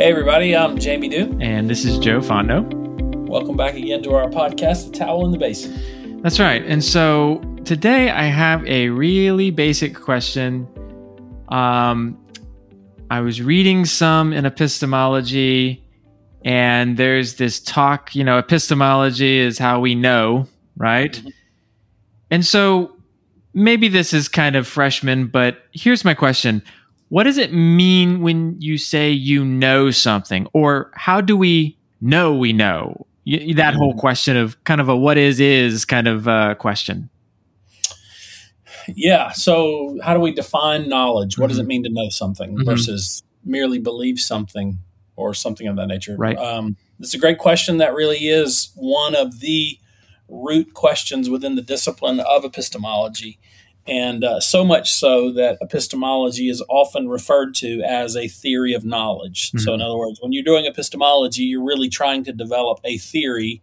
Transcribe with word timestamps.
Hey, 0.00 0.08
everybody, 0.08 0.56
I'm 0.56 0.78
Jamie 0.78 1.10
Dew. 1.10 1.36
And 1.42 1.68
this 1.68 1.84
is 1.84 1.98
Joe 1.98 2.20
Fontenot. 2.20 3.28
Welcome 3.28 3.54
back 3.54 3.74
again 3.74 4.02
to 4.04 4.14
our 4.14 4.30
podcast, 4.30 4.90
The 4.90 4.98
Towel 4.98 5.26
in 5.26 5.30
the 5.30 5.36
Basin. 5.36 6.22
That's 6.22 6.40
right. 6.40 6.64
And 6.64 6.82
so 6.82 7.42
today 7.66 8.08
I 8.08 8.22
have 8.22 8.64
a 8.64 8.88
really 8.88 9.50
basic 9.50 9.94
question. 9.94 10.66
Um, 11.50 12.18
I 13.10 13.20
was 13.20 13.42
reading 13.42 13.84
some 13.84 14.32
in 14.32 14.46
epistemology, 14.46 15.84
and 16.46 16.96
there's 16.96 17.34
this 17.34 17.60
talk, 17.60 18.14
you 18.14 18.24
know, 18.24 18.38
epistemology 18.38 19.36
is 19.36 19.58
how 19.58 19.80
we 19.80 19.94
know, 19.94 20.46
right? 20.78 21.12
Mm-hmm. 21.12 21.28
And 22.30 22.46
so 22.46 22.96
maybe 23.52 23.88
this 23.88 24.14
is 24.14 24.28
kind 24.28 24.56
of 24.56 24.66
freshman, 24.66 25.26
but 25.26 25.58
here's 25.72 26.06
my 26.06 26.14
question 26.14 26.62
what 27.10 27.24
does 27.24 27.38
it 27.38 27.52
mean 27.52 28.22
when 28.22 28.56
you 28.58 28.78
say 28.78 29.10
you 29.10 29.44
know 29.44 29.90
something 29.90 30.46
or 30.54 30.90
how 30.94 31.20
do 31.20 31.36
we 31.36 31.76
know 32.00 32.34
we 32.34 32.52
know 32.52 33.06
that 33.54 33.74
whole 33.74 33.90
mm-hmm. 33.90 33.98
question 33.98 34.36
of 34.36 34.62
kind 34.64 34.80
of 34.80 34.88
a 34.88 34.96
what 34.96 35.18
is 35.18 35.38
is 35.38 35.84
kind 35.84 36.08
of 36.08 36.26
uh, 36.26 36.54
question 36.54 37.10
yeah 38.88 39.30
so 39.30 39.98
how 40.02 40.14
do 40.14 40.20
we 40.20 40.32
define 40.32 40.88
knowledge 40.88 41.36
what 41.36 41.44
mm-hmm. 41.44 41.50
does 41.50 41.58
it 41.58 41.62
mm-hmm. 41.62 41.68
mean 41.68 41.82
to 41.84 41.90
know 41.90 42.08
something 42.08 42.54
mm-hmm. 42.54 42.64
versus 42.64 43.22
merely 43.44 43.78
believe 43.78 44.18
something 44.18 44.78
or 45.16 45.34
something 45.34 45.66
of 45.66 45.76
that 45.76 45.86
nature 45.86 46.16
right 46.16 46.38
um, 46.38 46.76
it's 46.98 47.14
a 47.14 47.18
great 47.18 47.38
question 47.38 47.78
that 47.78 47.92
really 47.92 48.28
is 48.28 48.72
one 48.74 49.14
of 49.14 49.40
the 49.40 49.78
root 50.28 50.74
questions 50.74 51.28
within 51.28 51.56
the 51.56 51.62
discipline 51.62 52.20
of 52.20 52.44
epistemology 52.44 53.38
and 53.86 54.24
uh, 54.24 54.40
so 54.40 54.64
much 54.64 54.92
so 54.92 55.32
that 55.32 55.58
epistemology 55.60 56.48
is 56.48 56.62
often 56.68 57.08
referred 57.08 57.54
to 57.56 57.82
as 57.82 58.16
a 58.16 58.28
theory 58.28 58.74
of 58.74 58.84
knowledge. 58.84 59.48
Mm-hmm. 59.48 59.58
So, 59.58 59.74
in 59.74 59.80
other 59.80 59.96
words, 59.96 60.18
when 60.20 60.32
you're 60.32 60.44
doing 60.44 60.66
epistemology, 60.66 61.44
you're 61.44 61.64
really 61.64 61.88
trying 61.88 62.24
to 62.24 62.32
develop 62.32 62.80
a 62.84 62.98
theory 62.98 63.62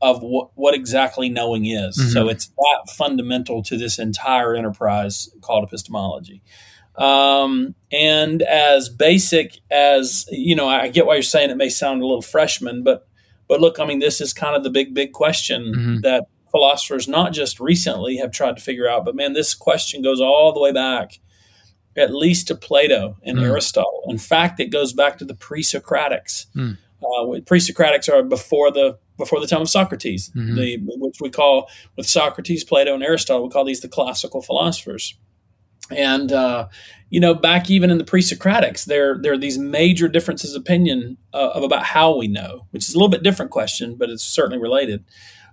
of 0.00 0.22
what, 0.22 0.50
what 0.54 0.74
exactly 0.74 1.28
knowing 1.28 1.66
is. 1.66 1.98
Mm-hmm. 1.98 2.10
So, 2.10 2.28
it's 2.28 2.46
that 2.46 2.92
fundamental 2.96 3.62
to 3.64 3.76
this 3.76 3.98
entire 3.98 4.54
enterprise 4.54 5.28
called 5.40 5.64
epistemology. 5.64 6.42
Um, 6.94 7.74
and 7.92 8.40
as 8.42 8.88
basic 8.88 9.58
as 9.70 10.26
you 10.30 10.54
know, 10.54 10.68
I 10.68 10.88
get 10.88 11.06
why 11.06 11.14
you're 11.14 11.22
saying 11.22 11.50
it 11.50 11.56
may 11.56 11.68
sound 11.68 12.02
a 12.02 12.06
little 12.06 12.22
freshman, 12.22 12.82
but 12.82 13.06
but 13.48 13.60
look, 13.60 13.78
I 13.78 13.84
mean, 13.84 13.98
this 13.98 14.20
is 14.20 14.32
kind 14.32 14.56
of 14.56 14.64
the 14.64 14.70
big, 14.70 14.94
big 14.94 15.12
question 15.12 15.72
mm-hmm. 15.76 16.00
that 16.00 16.28
philosophers, 16.56 17.06
not 17.06 17.32
just 17.32 17.60
recently, 17.60 18.16
have 18.16 18.30
tried 18.30 18.56
to 18.56 18.62
figure 18.62 18.88
out. 18.88 19.04
But 19.04 19.14
man, 19.14 19.34
this 19.34 19.54
question 19.54 20.02
goes 20.02 20.20
all 20.20 20.52
the 20.52 20.60
way 20.60 20.72
back, 20.72 21.18
at 21.96 22.14
least 22.14 22.48
to 22.48 22.54
Plato 22.54 23.16
and 23.22 23.38
mm. 23.38 23.42
Aristotle. 23.42 24.04
In 24.08 24.18
fact, 24.18 24.58
it 24.60 24.70
goes 24.70 24.92
back 24.92 25.18
to 25.18 25.24
the 25.24 25.34
pre-Socratics. 25.34 26.46
Mm. 26.54 26.78
Uh, 27.02 27.40
pre-Socratics 27.44 28.08
are 28.08 28.22
before 28.22 28.70
the 28.70 28.98
before 29.18 29.40
the 29.40 29.46
time 29.46 29.62
of 29.62 29.68
Socrates, 29.68 30.30
mm-hmm. 30.30 30.56
the, 30.56 30.78
which 30.98 31.16
we 31.20 31.30
call 31.30 31.70
with 31.96 32.06
Socrates, 32.06 32.64
Plato, 32.64 32.94
and 32.94 33.02
Aristotle. 33.02 33.44
We 33.44 33.50
call 33.50 33.64
these 33.64 33.80
the 33.80 33.88
classical 33.88 34.42
philosophers. 34.42 35.14
And 35.90 36.32
uh, 36.32 36.68
you 37.10 37.20
know, 37.20 37.34
back 37.34 37.70
even 37.70 37.90
in 37.90 37.98
the 37.98 38.04
pre-Socratics, 38.04 38.86
there 38.86 39.18
there 39.18 39.32
are 39.32 39.38
these 39.38 39.58
major 39.58 40.08
differences 40.08 40.54
of 40.54 40.62
opinion 40.62 41.16
uh, 41.32 41.50
of 41.54 41.62
about 41.62 41.84
how 41.84 42.16
we 42.16 42.28
know, 42.28 42.66
which 42.70 42.88
is 42.88 42.94
a 42.94 42.98
little 42.98 43.08
bit 43.08 43.22
different 43.22 43.50
question, 43.50 43.96
but 43.96 44.10
it's 44.10 44.24
certainly 44.24 44.58
related. 44.58 45.04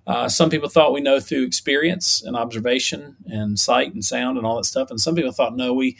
Uh, 0.06 0.28
some 0.28 0.50
people 0.50 0.70
thought 0.70 0.94
we 0.94 1.02
know 1.02 1.20
through 1.20 1.44
experience 1.44 2.22
and 2.22 2.36
observation 2.36 3.16
and 3.26 3.58
sight 3.58 3.94
and 3.94 4.04
sound 4.04 4.38
and 4.38 4.46
all 4.46 4.58
that 4.58 4.66
stuff. 4.66 4.90
And 4.90 5.00
some 5.00 5.16
people 5.16 5.32
thought, 5.32 5.56
no, 5.56 5.73
we 5.73 5.98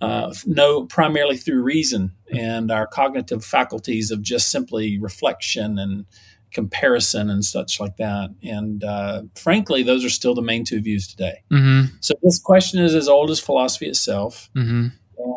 uh, 0.00 0.32
know 0.46 0.86
primarily 0.86 1.36
through 1.36 1.62
reason 1.62 2.12
and 2.32 2.70
our 2.70 2.86
cognitive 2.86 3.44
faculties 3.44 4.10
of 4.10 4.22
just 4.22 4.50
simply 4.50 4.98
reflection 4.98 5.78
and 5.78 6.06
comparison 6.52 7.30
and 7.30 7.44
such 7.44 7.78
like 7.80 7.96
that. 7.96 8.30
And 8.42 8.84
uh, 8.84 9.22
frankly, 9.34 9.82
those 9.82 10.04
are 10.04 10.10
still 10.10 10.34
the 10.34 10.42
main 10.42 10.64
two 10.64 10.80
views 10.80 11.06
today. 11.06 11.42
Mm-hmm. 11.50 11.94
So 12.00 12.14
this 12.22 12.38
question 12.38 12.82
is 12.82 12.94
as 12.94 13.08
old 13.08 13.30
as 13.30 13.40
philosophy 13.40 13.86
itself. 13.86 14.50
Mm-hmm. 14.56 14.88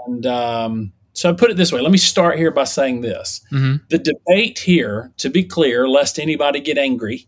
And 0.07 0.25
um, 0.25 0.93
so 1.13 1.29
I 1.29 1.33
put 1.33 1.51
it 1.51 1.57
this 1.57 1.71
way. 1.71 1.81
Let 1.81 1.91
me 1.91 1.97
start 1.97 2.37
here 2.37 2.51
by 2.51 2.65
saying 2.65 3.01
this: 3.01 3.41
mm-hmm. 3.51 3.77
the 3.89 3.99
debate 3.99 4.59
here, 4.59 5.11
to 5.17 5.29
be 5.29 5.43
clear, 5.43 5.87
lest 5.87 6.19
anybody 6.19 6.59
get 6.59 6.77
angry, 6.77 7.27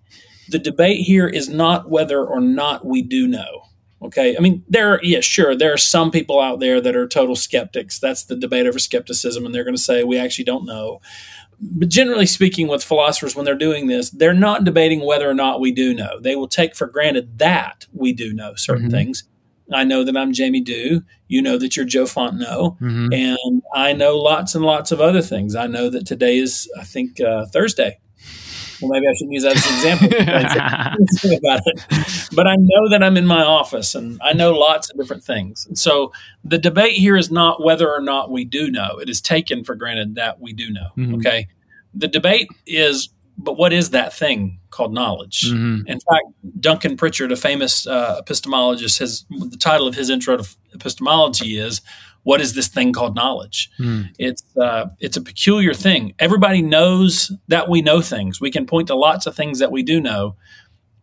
the 0.49 0.59
debate 0.59 1.01
here 1.01 1.27
is 1.27 1.49
not 1.49 1.89
whether 1.89 2.25
or 2.25 2.39
not 2.41 2.85
we 2.85 3.01
do 3.01 3.27
know. 3.27 3.63
Okay. 4.01 4.37
I 4.37 4.39
mean, 4.39 4.63
there, 4.69 4.93
are, 4.93 4.99
yeah, 5.01 5.21
sure, 5.21 5.55
there 5.55 5.73
are 5.73 5.77
some 5.77 6.11
people 6.11 6.39
out 6.39 6.59
there 6.59 6.79
that 6.79 6.95
are 6.95 7.07
total 7.07 7.35
skeptics. 7.35 7.99
That's 7.99 8.23
the 8.23 8.35
debate 8.35 8.67
over 8.67 8.79
skepticism. 8.79 9.45
And 9.45 9.53
they're 9.53 9.63
going 9.63 9.75
to 9.75 9.81
say, 9.81 10.03
we 10.03 10.19
actually 10.19 10.45
don't 10.45 10.65
know. 10.65 11.01
But 11.59 11.89
generally 11.89 12.27
speaking, 12.27 12.67
with 12.67 12.83
philosophers, 12.83 13.35
when 13.35 13.43
they're 13.43 13.55
doing 13.55 13.87
this, 13.87 14.11
they're 14.11 14.33
not 14.33 14.63
debating 14.63 15.03
whether 15.03 15.27
or 15.27 15.33
not 15.33 15.59
we 15.59 15.71
do 15.71 15.95
know. 15.95 16.19
They 16.19 16.35
will 16.35 16.47
take 16.47 16.75
for 16.75 16.85
granted 16.85 17.39
that 17.39 17.87
we 17.91 18.13
do 18.13 18.33
know 18.33 18.53
certain 18.53 18.85
mm-hmm. 18.85 18.91
things. 18.91 19.23
I 19.73 19.83
know 19.83 20.03
that 20.03 20.15
I'm 20.15 20.31
Jamie 20.31 20.61
Dew. 20.61 21.01
You 21.27 21.41
know 21.41 21.57
that 21.57 21.75
you're 21.75 21.85
Joe 21.85 22.03
Fontenot. 22.03 22.79
Mm-hmm. 22.79 23.11
And 23.11 23.63
I 23.73 23.93
know 23.93 24.15
lots 24.17 24.53
and 24.53 24.63
lots 24.63 24.91
of 24.91 25.01
other 25.01 25.23
things. 25.23 25.55
I 25.55 25.65
know 25.65 25.89
that 25.89 26.05
today 26.05 26.37
is, 26.37 26.69
I 26.79 26.83
think, 26.83 27.19
uh, 27.19 27.47
Thursday 27.47 27.99
well, 28.81 28.91
maybe 28.91 29.07
I 29.07 29.13
shouldn't 29.13 29.33
use 29.33 29.43
that 29.43 29.55
as 29.55 29.65
an 29.65 29.75
example. 29.75 31.37
about 31.37 31.61
it. 31.65 32.29
But 32.35 32.47
I 32.47 32.55
know 32.55 32.89
that 32.89 33.03
I'm 33.03 33.17
in 33.17 33.25
my 33.25 33.43
office 33.43 33.95
and 33.95 34.19
I 34.23 34.33
know 34.33 34.51
lots 34.53 34.89
of 34.89 34.97
different 34.97 35.23
things. 35.23 35.65
And 35.65 35.77
so 35.77 36.11
the 36.43 36.57
debate 36.57 36.93
here 36.93 37.17
is 37.17 37.31
not 37.31 37.63
whether 37.63 37.91
or 37.91 38.01
not 38.01 38.31
we 38.31 38.45
do 38.45 38.69
know. 38.69 38.97
It 38.99 39.09
is 39.09 39.21
taken 39.21 39.63
for 39.63 39.75
granted 39.75 40.15
that 40.15 40.39
we 40.39 40.53
do 40.53 40.69
know. 40.71 40.89
Mm-hmm. 40.97 41.15
Okay. 41.15 41.47
The 41.93 42.07
debate 42.07 42.49
is, 42.65 43.09
but 43.37 43.57
what 43.57 43.73
is 43.73 43.91
that 43.91 44.13
thing 44.13 44.59
called 44.69 44.93
knowledge? 44.93 45.43
Mm-hmm. 45.49 45.87
In 45.87 45.99
fact, 45.99 46.25
Duncan 46.59 46.97
Pritchard, 46.97 47.31
a 47.31 47.35
famous 47.35 47.87
uh, 47.87 48.21
epistemologist, 48.21 48.99
has 48.99 49.25
the 49.29 49.57
title 49.57 49.87
of 49.87 49.95
his 49.95 50.09
intro 50.09 50.37
to 50.37 50.47
epistemology 50.73 51.57
is 51.57 51.81
what 52.27 52.41
is 52.41 52.55
this 52.55 52.67
thing 52.67 52.91
called 52.91 53.15
knowledge? 53.15 53.71
Mm. 53.79 54.09
It's 54.19 54.43
uh, 54.57 54.87
it's 54.99 55.15
a 55.15 55.21
peculiar 55.21 55.73
thing. 55.73 56.13
Everybody 56.19 56.61
knows 56.61 57.31
that 57.47 57.69
we 57.69 57.81
know 57.81 58.01
things. 58.01 58.41
We 58.41 58.51
can 58.51 58.65
point 58.65 58.87
to 58.87 58.95
lots 58.95 59.27
of 59.27 59.33
things 59.33 59.59
that 59.59 59.71
we 59.71 59.81
do 59.81 60.01
know, 60.01 60.35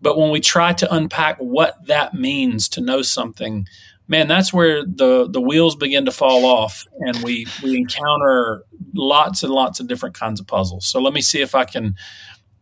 but 0.03 0.19
when 0.19 0.31
we 0.31 0.41
try 0.41 0.75
to 0.75 0.95
unpack 0.95 1.39
what 1.39 1.87
that 1.87 2.13
means 2.13 2.69
to 2.69 2.83
know 2.83 3.01
something, 3.01 3.67
man, 4.07 4.29
that's 4.29 4.53
where 4.53 4.85
the 4.85 5.27
the 5.27 5.41
wheels 5.41 5.77
begin 5.77 6.05
to 6.05 6.13
fall 6.13 6.45
off, 6.45 6.85
and 6.99 7.17
we 7.23 7.47
we 7.63 7.75
encounter 7.75 8.63
lots 8.93 9.43
and 9.43 9.51
lots 9.51 9.81
of 9.81 9.87
different 9.87 10.15
kinds 10.15 10.41
of 10.41 10.47
puzzles. 10.47 10.85
So 10.85 11.01
let 11.01 11.15
me 11.15 11.23
see 11.23 11.41
if 11.41 11.55
I 11.55 11.65
can 11.65 11.95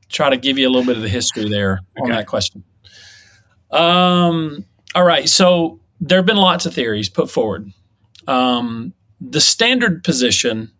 try 0.09 0.31
to 0.31 0.37
give 0.37 0.57
you 0.57 0.69
a 0.69 0.71
little 0.71 0.87
bit 0.87 0.97
of 0.97 1.03
the 1.03 1.09
history 1.09 1.49
there 1.49 1.81
okay. 1.99 2.05
on 2.05 2.11
that 2.11 2.29
question. 2.29 2.63
Um. 3.73 4.67
All 4.95 5.05
right. 5.05 5.29
So 5.29 5.81
there 6.01 6.19
have 6.19 6.27
been 6.27 6.37
lots 6.37 6.65
of 6.65 6.75
theories 6.75 7.09
put 7.09 7.29
forward 7.29 7.73
um, 8.27 8.93
the 9.21 9.41
standard 9.41 10.05
position 10.05 10.73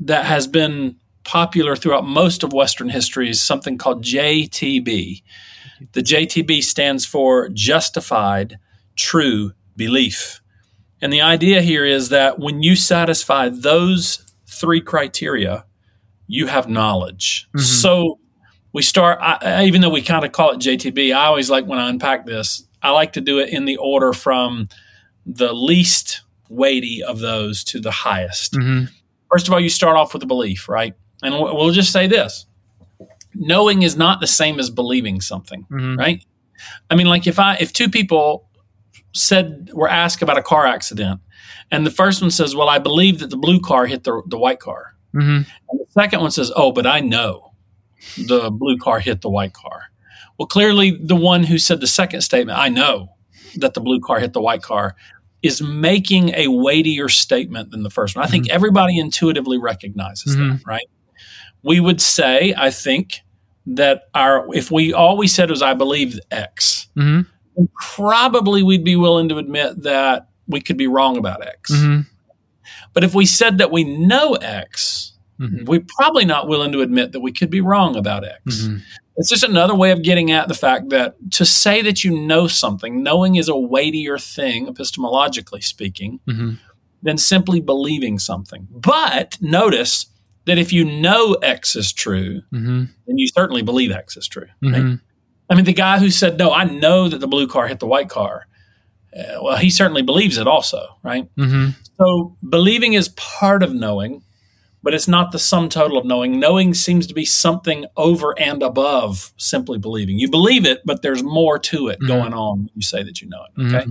that 0.00 0.24
has 0.24 0.46
been 0.46 0.96
popular 1.24 1.74
throughout 1.74 2.06
most 2.06 2.42
of 2.42 2.52
Western 2.52 2.88
history 2.88 3.30
is 3.30 3.40
something 3.40 3.78
called 3.78 4.04
JTB. 4.04 5.22
The 5.92 6.02
JTB 6.02 6.62
stands 6.62 7.04
for 7.04 7.48
justified 7.48 8.58
true 8.96 9.52
belief. 9.76 10.40
And 11.00 11.12
the 11.12 11.20
idea 11.20 11.62
here 11.62 11.84
is 11.84 12.10
that 12.10 12.38
when 12.38 12.62
you 12.62 12.76
satisfy 12.76 13.48
those 13.48 14.24
three 14.46 14.80
criteria, 14.80 15.64
you 16.26 16.46
have 16.46 16.68
knowledge. 16.68 17.48
Mm-hmm. 17.48 17.64
So 17.64 18.18
we 18.72 18.82
start, 18.82 19.18
I, 19.20 19.64
even 19.64 19.80
though 19.80 19.90
we 19.90 20.02
kind 20.02 20.24
of 20.24 20.32
call 20.32 20.50
it 20.50 20.58
JTB, 20.58 21.14
I 21.14 21.26
always 21.26 21.50
like 21.50 21.66
when 21.66 21.78
I 21.78 21.88
unpack 21.88 22.26
this, 22.26 22.66
I 22.82 22.90
like 22.90 23.14
to 23.14 23.20
do 23.20 23.38
it 23.38 23.50
in 23.50 23.64
the 23.64 23.76
order 23.76 24.12
from 24.12 24.68
the 25.26 25.52
least 25.52 26.22
weighty 26.54 27.02
of 27.02 27.20
those 27.20 27.64
to 27.64 27.80
the 27.80 27.90
highest. 27.90 28.54
Mm-hmm. 28.54 28.86
First 29.30 29.48
of 29.48 29.54
all, 29.54 29.60
you 29.60 29.68
start 29.68 29.96
off 29.96 30.14
with 30.14 30.22
a 30.22 30.26
belief, 30.26 30.68
right? 30.68 30.94
And 31.22 31.34
we'll 31.34 31.70
just 31.70 31.92
say 31.92 32.06
this 32.06 32.46
knowing 33.34 33.82
is 33.82 33.96
not 33.96 34.20
the 34.20 34.26
same 34.26 34.60
as 34.60 34.70
believing 34.70 35.20
something, 35.20 35.66
mm-hmm. 35.70 35.96
right? 35.96 36.24
I 36.90 36.94
mean, 36.94 37.06
like 37.06 37.26
if 37.26 37.38
I, 37.38 37.56
if 37.56 37.72
two 37.72 37.88
people 37.90 38.48
said, 39.12 39.70
were 39.72 39.88
asked 39.88 40.22
about 40.22 40.38
a 40.38 40.42
car 40.42 40.66
accident, 40.66 41.20
and 41.70 41.86
the 41.86 41.90
first 41.90 42.20
one 42.20 42.30
says, 42.30 42.54
Well, 42.54 42.68
I 42.68 42.78
believe 42.78 43.18
that 43.20 43.30
the 43.30 43.36
blue 43.36 43.60
car 43.60 43.86
hit 43.86 44.04
the, 44.04 44.22
the 44.26 44.38
white 44.38 44.60
car. 44.60 44.94
Mm-hmm. 45.14 45.50
And 45.70 45.80
the 45.80 45.86
second 45.90 46.20
one 46.20 46.30
says, 46.30 46.52
Oh, 46.54 46.72
but 46.72 46.86
I 46.86 47.00
know 47.00 47.52
the 48.16 48.50
blue 48.50 48.78
car 48.78 49.00
hit 49.00 49.22
the 49.22 49.30
white 49.30 49.52
car. 49.52 49.84
Well, 50.38 50.46
clearly, 50.46 50.98
the 51.00 51.16
one 51.16 51.44
who 51.44 51.58
said 51.58 51.80
the 51.80 51.86
second 51.86 52.22
statement, 52.22 52.58
I 52.58 52.68
know 52.68 53.10
that 53.56 53.74
the 53.74 53.80
blue 53.80 54.00
car 54.00 54.18
hit 54.18 54.32
the 54.32 54.40
white 54.40 54.62
car, 54.62 54.96
is 55.44 55.60
making 55.60 56.30
a 56.30 56.48
weightier 56.48 57.06
statement 57.10 57.70
than 57.70 57.82
the 57.82 57.90
first 57.90 58.16
one. 58.16 58.24
I 58.24 58.28
think 58.28 58.46
mm-hmm. 58.46 58.54
everybody 58.54 58.98
intuitively 58.98 59.58
recognizes 59.58 60.34
mm-hmm. 60.34 60.52
that, 60.52 60.66
right? 60.66 60.88
We 61.62 61.80
would 61.80 62.00
say, 62.00 62.54
I 62.56 62.70
think, 62.70 63.20
that 63.66 64.04
our 64.14 64.52
if 64.54 64.70
we 64.70 64.92
all 64.94 65.18
we 65.18 65.26
said 65.26 65.50
was 65.50 65.60
I 65.60 65.74
believe 65.74 66.18
X, 66.30 66.88
mm-hmm. 66.96 67.64
probably 67.94 68.62
we'd 68.62 68.84
be 68.84 68.96
willing 68.96 69.28
to 69.28 69.38
admit 69.38 69.82
that 69.82 70.28
we 70.48 70.62
could 70.62 70.78
be 70.78 70.86
wrong 70.86 71.18
about 71.18 71.46
X. 71.46 71.70
Mm-hmm. 71.70 72.00
But 72.94 73.04
if 73.04 73.14
we 73.14 73.26
said 73.26 73.58
that 73.58 73.70
we 73.70 73.84
know 73.84 74.34
X, 74.34 75.12
mm-hmm. 75.38 75.66
we're 75.66 75.84
probably 75.86 76.24
not 76.24 76.48
willing 76.48 76.72
to 76.72 76.80
admit 76.80 77.12
that 77.12 77.20
we 77.20 77.32
could 77.32 77.50
be 77.50 77.60
wrong 77.60 77.96
about 77.96 78.24
X. 78.24 78.68
Mm-hmm. 79.14 79.20
It's 79.20 79.30
just 79.30 79.44
another 79.44 79.74
way 79.74 79.90
of 79.92 80.02
getting 80.02 80.30
at 80.32 80.48
the 80.48 80.54
fact 80.54 80.88
that 80.90 81.14
to 81.32 81.44
say 81.44 81.82
that 81.82 82.02
you 82.04 82.18
know 82.26 82.46
something, 82.48 83.02
knowing 83.02 83.36
is 83.36 83.48
a 83.48 83.56
weightier 83.56 84.18
thing, 84.18 84.66
epistemologically 84.66 85.62
speaking, 85.62 86.20
Mm-hmm. 86.28 86.54
than 87.02 87.18
simply 87.18 87.60
believing 87.60 88.18
something. 88.18 88.66
But 88.70 89.36
notice 89.40 90.06
that 90.46 90.58
if 90.58 90.72
you 90.72 90.84
know 90.84 91.34
X 91.34 91.76
is 91.76 91.92
true, 91.92 92.42
Mm-hmm. 92.52 92.84
then 93.06 93.18
you 93.18 93.28
certainly 93.28 93.62
believe 93.62 93.90
X 93.92 94.16
is 94.16 94.26
true. 94.28 94.46
right? 94.62 94.82
Mhm. 94.82 95.00
I 95.50 95.54
mean, 95.54 95.64
the 95.66 95.72
guy 95.74 95.98
who 95.98 96.10
said, 96.10 96.38
No, 96.38 96.52
I 96.52 96.64
know 96.64 97.08
that 97.08 97.18
the 97.20 97.28
blue 97.28 97.46
car 97.46 97.68
hit 97.68 97.78
the 97.78 97.86
white 97.86 98.08
car, 98.08 98.46
uh, 99.16 99.38
well, 99.42 99.56
he 99.58 99.70
certainly 99.70 100.02
believes 100.02 100.38
it 100.38 100.46
also, 100.48 100.96
right? 101.04 101.28
Mm-hmm. 101.36 101.70
So 101.98 102.36
believing 102.48 102.94
is 102.94 103.10
part 103.10 103.62
of 103.62 103.72
knowing, 103.74 104.22
but 104.84 104.92
it's 104.94 105.08
not 105.08 105.32
the 105.32 105.38
sum 105.38 105.68
total 105.70 105.96
of 105.98 106.04
knowing. 106.04 106.38
Knowing 106.38 106.74
seems 106.74 107.06
to 107.06 107.14
be 107.14 107.24
something 107.24 107.86
over 107.96 108.38
and 108.38 108.62
above 108.62 109.32
simply 109.38 109.78
believing. 109.78 110.18
You 110.18 110.28
believe 110.30 110.66
it, 110.66 110.82
but 110.84 111.00
there's 111.02 111.22
more 111.24 111.58
to 111.58 111.88
it 111.88 111.98
Mhm. 112.00 112.06
going 112.06 112.34
on 112.34 112.58
when 112.58 112.70
you 112.74 112.82
say 112.82 113.02
that 113.02 113.20
you 113.22 113.28
know 113.28 113.42
it. 113.44 113.60
Mhm. 113.60 113.74
Okay. 113.74 113.90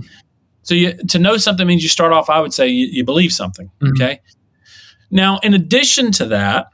So 0.62 0.74
you, 0.74 0.92
to 1.08 1.18
know 1.18 1.36
something 1.36 1.66
means 1.66 1.82
you 1.82 1.88
start 1.88 2.12
off, 2.12 2.30
I 2.30 2.38
would 2.40 2.54
say, 2.54 2.68
you, 2.68 2.86
you 2.86 3.04
believe 3.04 3.32
something. 3.32 3.70
Mhm. 3.82 3.90
Okay. 3.90 4.20
Now, 5.10 5.38
in 5.42 5.52
addition 5.52 6.12
to 6.12 6.26
that, 6.26 6.68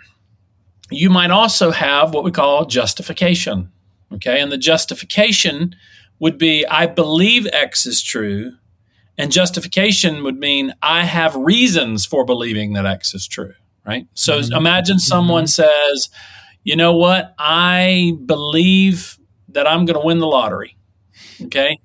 you 0.91 1.09
might 1.11 1.31
also 1.31 1.71
have 1.71 2.13
what 2.15 2.23
we 2.23 2.31
call 2.31 2.67
justification. 2.67 3.71
Okay. 4.13 4.41
And 4.41 4.53
the 4.53 4.59
justification 4.59 5.75
would 6.19 6.37
be 6.37 6.67
I 6.67 6.87
believe 6.87 7.47
X 7.53 7.87
is 7.87 8.03
true. 8.03 8.53
And 9.17 9.33
justification 9.33 10.23
would 10.25 10.39
mean 10.39 10.75
I 10.83 11.05
have 11.05 11.35
reasons 11.37 12.05
for 12.07 12.25
believing 12.25 12.75
that 12.75 12.87
X 12.87 13.15
is 13.15 13.27
true. 13.27 13.55
Right. 13.91 14.07
So 14.15 14.39
Mhm. 14.41 14.57
imagine 14.57 14.99
someone 15.01 15.47
says, 15.47 16.11
you 16.65 16.77
know 16.77 16.95
what? 16.95 17.35
I 17.39 18.13
believe 18.25 19.19
that 19.49 19.67
I'm 19.67 19.85
going 19.85 19.99
to 20.01 20.07
win 20.07 20.19
the 20.19 20.27
lottery. 20.29 20.77
Okay. 21.43 21.81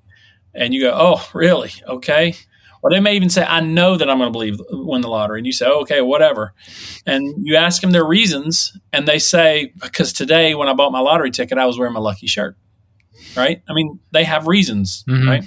And 0.54 0.72
you 0.72 0.82
go, 0.82 0.92
oh, 0.94 1.28
really? 1.34 1.72
Okay. 1.86 2.34
Or 2.82 2.90
they 2.90 3.00
may 3.00 3.16
even 3.16 3.28
say, 3.30 3.44
I 3.44 3.60
know 3.60 3.96
that 3.96 4.08
I'm 4.08 4.18
going 4.18 4.28
to 4.28 4.32
believe 4.32 4.60
win 4.70 5.00
the 5.00 5.08
lottery. 5.08 5.40
And 5.40 5.46
you 5.46 5.52
say, 5.52 5.66
okay, 5.66 6.00
whatever. 6.00 6.54
And 7.06 7.34
you 7.44 7.56
ask 7.56 7.80
them 7.82 7.90
their 7.90 8.04
reasons, 8.06 8.78
and 8.92 9.08
they 9.08 9.18
say, 9.18 9.72
because 9.82 10.12
today 10.12 10.54
when 10.54 10.68
I 10.68 10.74
bought 10.74 10.92
my 10.92 11.00
lottery 11.00 11.32
ticket, 11.32 11.58
I 11.58 11.66
was 11.66 11.76
wearing 11.78 11.94
my 11.94 12.00
lucky 12.00 12.28
shirt. 12.28 12.56
Right? 13.36 13.62
I 13.68 13.72
mean, 13.74 13.98
they 14.12 14.22
have 14.24 14.46
reasons, 14.46 15.02
Mhm. 15.08 15.26
right? 15.26 15.44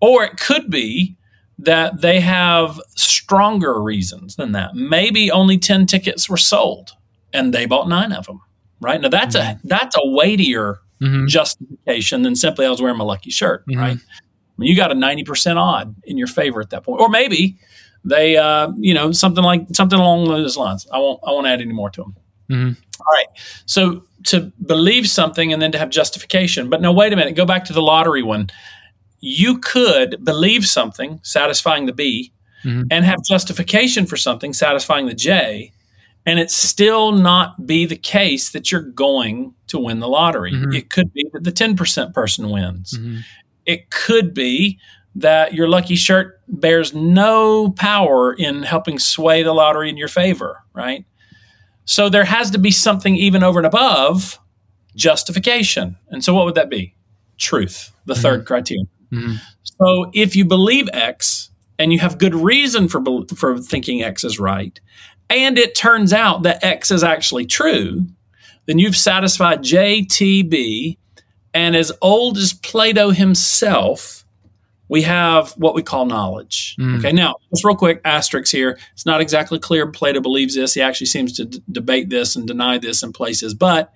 Or 0.00 0.24
it 0.24 0.36
could 0.38 0.68
be 0.70 1.16
that 1.58 2.00
they 2.00 2.20
have 2.20 2.80
stronger 2.96 3.80
reasons 3.82 4.36
than 4.36 4.52
that. 4.52 4.74
Maybe 4.74 5.30
only 5.30 5.58
10 5.58 5.86
tickets 5.86 6.28
were 6.28 6.36
sold 6.36 6.92
and 7.32 7.52
they 7.54 7.66
bought 7.66 7.88
nine 7.88 8.12
of 8.12 8.26
them. 8.26 8.40
Right? 8.80 9.00
Now 9.00 9.08
that's 9.08 9.34
a 9.34 9.58
that's 9.64 9.96
a 9.96 10.06
weightier 10.10 10.80
Mhm. 11.02 11.26
justification 11.28 12.22
than 12.22 12.36
simply 12.36 12.66
I 12.66 12.70
was 12.70 12.80
wearing 12.82 12.98
my 12.98 13.04
lucky 13.04 13.30
shirt, 13.30 13.64
Mhm. 13.66 13.78
right? 13.78 13.96
I 13.96 14.54
mean, 14.58 14.68
you 14.70 14.76
got 14.76 14.92
a 14.92 14.94
90% 14.94 15.58
odd 15.58 15.94
in 16.04 16.16
your 16.18 16.26
favor 16.28 16.60
at 16.60 16.70
that 16.70 16.84
point. 16.84 17.00
Or 17.00 17.08
maybe 17.08 17.56
they, 18.04 18.36
uh, 18.36 18.68
you 18.78 18.92
know, 18.94 19.10
something 19.12 19.42
like 19.42 19.66
something 19.72 19.98
along 19.98 20.28
those 20.28 20.56
lines. 20.56 20.86
I 20.92 20.98
won't, 20.98 21.20
I 21.26 21.30
won't 21.30 21.46
add 21.46 21.60
any 21.60 21.72
more 21.72 21.90
to 21.90 22.02
them. 22.02 22.14
Mhm. 22.50 22.76
All 23.00 23.12
right. 23.12 23.26
So 23.66 24.02
to 24.24 24.52
believe 24.66 25.08
something 25.08 25.52
and 25.52 25.60
then 25.60 25.72
to 25.72 25.78
have 25.78 25.90
justification. 25.90 26.68
But 26.70 26.80
no, 26.80 26.92
wait 26.92 27.12
a 27.12 27.16
minute. 27.16 27.34
Go 27.34 27.44
back 27.44 27.64
to 27.66 27.72
the 27.72 27.82
lottery 27.82 28.22
one. 28.22 28.50
You 29.26 29.58
could 29.58 30.22
believe 30.22 30.66
something 30.66 31.18
satisfying 31.22 31.86
the 31.86 31.94
B 31.94 32.32
Mhm. 32.62 32.88
and 32.90 33.04
have 33.06 33.24
justification 33.26 34.04
for 34.04 34.18
something 34.18 34.52
satisfying 34.52 35.06
the 35.06 35.14
J, 35.14 35.72
and 36.26 36.38
it 36.38 36.50
still 36.50 37.12
not 37.12 37.66
be 37.66 37.86
the 37.86 37.96
case 37.96 38.50
that 38.50 38.70
you're 38.70 38.82
going 38.82 39.54
to 39.68 39.78
win 39.78 40.00
the 40.00 40.08
lottery. 40.08 40.52
Mhm. 40.52 40.74
It 40.74 40.90
could 40.90 41.12
be 41.14 41.26
that 41.32 41.44
the 41.44 41.52
10% 41.52 42.12
person 42.12 42.50
wins. 42.50 42.98
Mhm. 42.98 43.22
It 43.64 43.90
could 43.90 44.34
be 44.34 44.78
that 45.14 45.54
your 45.54 45.68
lucky 45.68 45.96
shirt 45.96 46.40
bears 46.48 46.92
no 46.92 47.70
power 47.70 48.34
in 48.34 48.62
helping 48.62 48.98
sway 48.98 49.42
the 49.42 49.54
lottery 49.54 49.88
in 49.88 49.96
your 49.96 50.08
favor, 50.08 50.64
right? 50.74 51.04
So 51.86 52.08
there 52.10 52.24
has 52.24 52.50
to 52.50 52.58
be 52.58 52.70
something 52.70 53.16
even 53.16 53.42
over 53.42 53.58
and 53.58 53.66
above 53.66 54.38
justification. 54.96 55.96
And 56.10 56.22
so 56.24 56.34
what 56.34 56.44
would 56.44 56.54
that 56.56 56.68
be? 56.70 56.94
Truth, 57.38 57.92
the 58.06 58.14
third 58.14 58.44
criterion. 58.46 58.88
Mhm. 59.14 59.40
So 59.62 60.10
if 60.12 60.36
you 60.36 60.44
believe 60.44 60.88
X 60.92 61.50
and 61.78 61.92
you 61.92 61.98
have 61.98 62.18
good 62.18 62.34
reason 62.34 62.88
for 62.88 63.02
for 63.34 63.58
thinking 63.58 64.02
X 64.02 64.24
is 64.24 64.38
right, 64.38 64.78
and 65.30 65.58
it 65.58 65.74
turns 65.74 66.12
out 66.12 66.42
that 66.42 66.62
X 66.64 66.90
is 66.90 67.02
actually 67.02 67.46
true, 67.46 68.06
then 68.66 68.78
you've 68.78 68.96
satisfied 68.96 69.62
JTB. 69.62 70.98
And 71.52 71.76
as 71.76 71.92
old 72.02 72.36
as 72.36 72.52
Plato 72.52 73.10
himself, 73.10 74.24
we 74.88 75.02
have 75.02 75.52
what 75.52 75.74
we 75.74 75.82
call 75.82 76.04
knowledge. 76.04 76.76
Mm. 76.78 76.98
Okay, 76.98 77.12
now 77.12 77.36
just 77.50 77.64
real 77.64 77.76
quick 77.76 78.00
asterisk 78.04 78.52
here. 78.52 78.78
It's 78.92 79.06
not 79.06 79.20
exactly 79.20 79.58
clear 79.58 79.86
Plato 79.86 80.20
believes 80.20 80.54
this. 80.54 80.74
He 80.74 80.82
actually 80.82 81.06
seems 81.06 81.32
to 81.34 81.46
d- 81.46 81.62
debate 81.70 82.10
this 82.10 82.36
and 82.36 82.46
deny 82.46 82.78
this 82.78 83.02
in 83.02 83.12
places, 83.12 83.54
but 83.54 83.92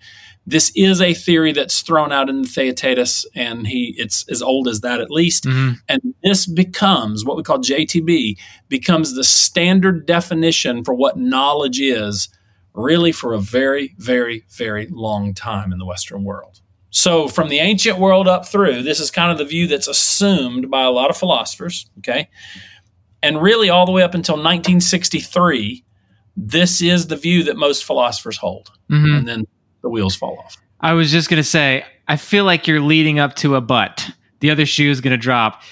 this 0.49 0.73
is 0.75 1.03
a 1.03 1.13
theory 1.13 1.53
that's 1.53 1.83
thrown 1.83 2.11
out 2.11 2.31
in 2.31 2.41
the 2.41 2.49
Theaetetus, 2.49 3.27
and 3.35 3.67
he 3.67 3.95
it's 3.99 4.27
as 4.31 4.41
old 4.41 4.67
as 4.67 4.81
that 4.81 4.99
at 4.99 5.11
least. 5.11 5.45
Mhm. 5.45 5.77
And 5.89 6.15
this 6.25 6.47
becomes 6.47 7.23
what 7.25 7.37
we 7.37 7.43
call 7.43 7.59
JTB, 7.59 8.39
becomes 8.71 9.15
the 9.15 9.25
standard 9.25 10.07
definition 10.07 10.85
for 10.85 10.95
what 10.95 11.19
knowledge 11.19 11.81
is, 11.81 12.31
really 12.73 13.13
for 13.13 13.35
a 13.35 13.39
very, 13.39 13.95
very, 13.99 14.45
very 14.57 14.89
long 14.91 15.35
time 15.35 15.71
in 15.71 15.79
the 15.79 15.85
Western 15.85 16.25
world. 16.25 16.61
So, 16.91 17.29
from 17.29 17.49
the 17.49 17.59
ancient 17.59 17.99
world 17.99 18.27
up 18.27 18.49
through, 18.49 18.83
this 18.85 19.01
is 19.01 19.11
kind 19.11 19.31
of 19.31 19.37
the 19.37 19.45
view 19.45 19.67
that's 19.67 19.89
assumed 19.89 20.71
by 20.71 20.83
a 20.85 20.91
lot 20.91 21.11
of 21.11 21.17
philosophers, 21.19 21.91
okay? 21.99 22.29
And 23.23 23.43
really, 23.43 23.69
all 23.69 23.85
the 23.85 23.93
way 23.93 24.03
up 24.03 24.15
until 24.15 24.37
1963, 24.37 25.85
this 26.37 26.81
is 26.81 27.09
the 27.09 27.17
view 27.17 27.43
that 27.45 27.59
most 27.59 27.85
philosophers 27.85 28.39
hold. 28.39 28.71
Mhm. 28.91 29.19
And 29.19 29.29
then 29.29 29.45
the 29.83 29.89
wheels 29.89 30.15
fall 30.15 30.39
off. 30.39 30.57
I 30.81 30.93
was 30.93 31.11
just 31.11 31.29
gonna 31.29 31.43
say, 31.43 31.85
I 32.07 32.17
feel 32.17 32.45
like 32.45 32.67
you're 32.67 32.81
leading 32.81 33.19
up 33.19 33.35
to 33.37 33.57
a 33.57 33.61
butt. 33.61 34.11
The 34.41 34.51
other 34.51 34.67
shoe 34.67 34.91
is 34.91 35.01
gonna 35.01 35.17
drop. 35.17 35.63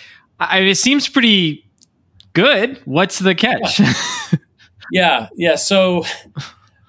I, 0.41 0.61
it 0.61 0.77
seems 0.77 1.09
pretty 1.09 1.65
good. 2.33 2.81
What's 2.85 3.19
the 3.19 3.35
catch? 3.35 3.81
Yeah, 4.91 5.29
yeah. 5.37 5.57
So, 5.57 6.05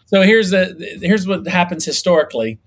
so 0.05 0.21
here's 0.21 0.51
the 0.51 0.99
here's 1.01 1.27
what 1.27 1.47
happens 1.47 1.85
historically. 1.85 2.59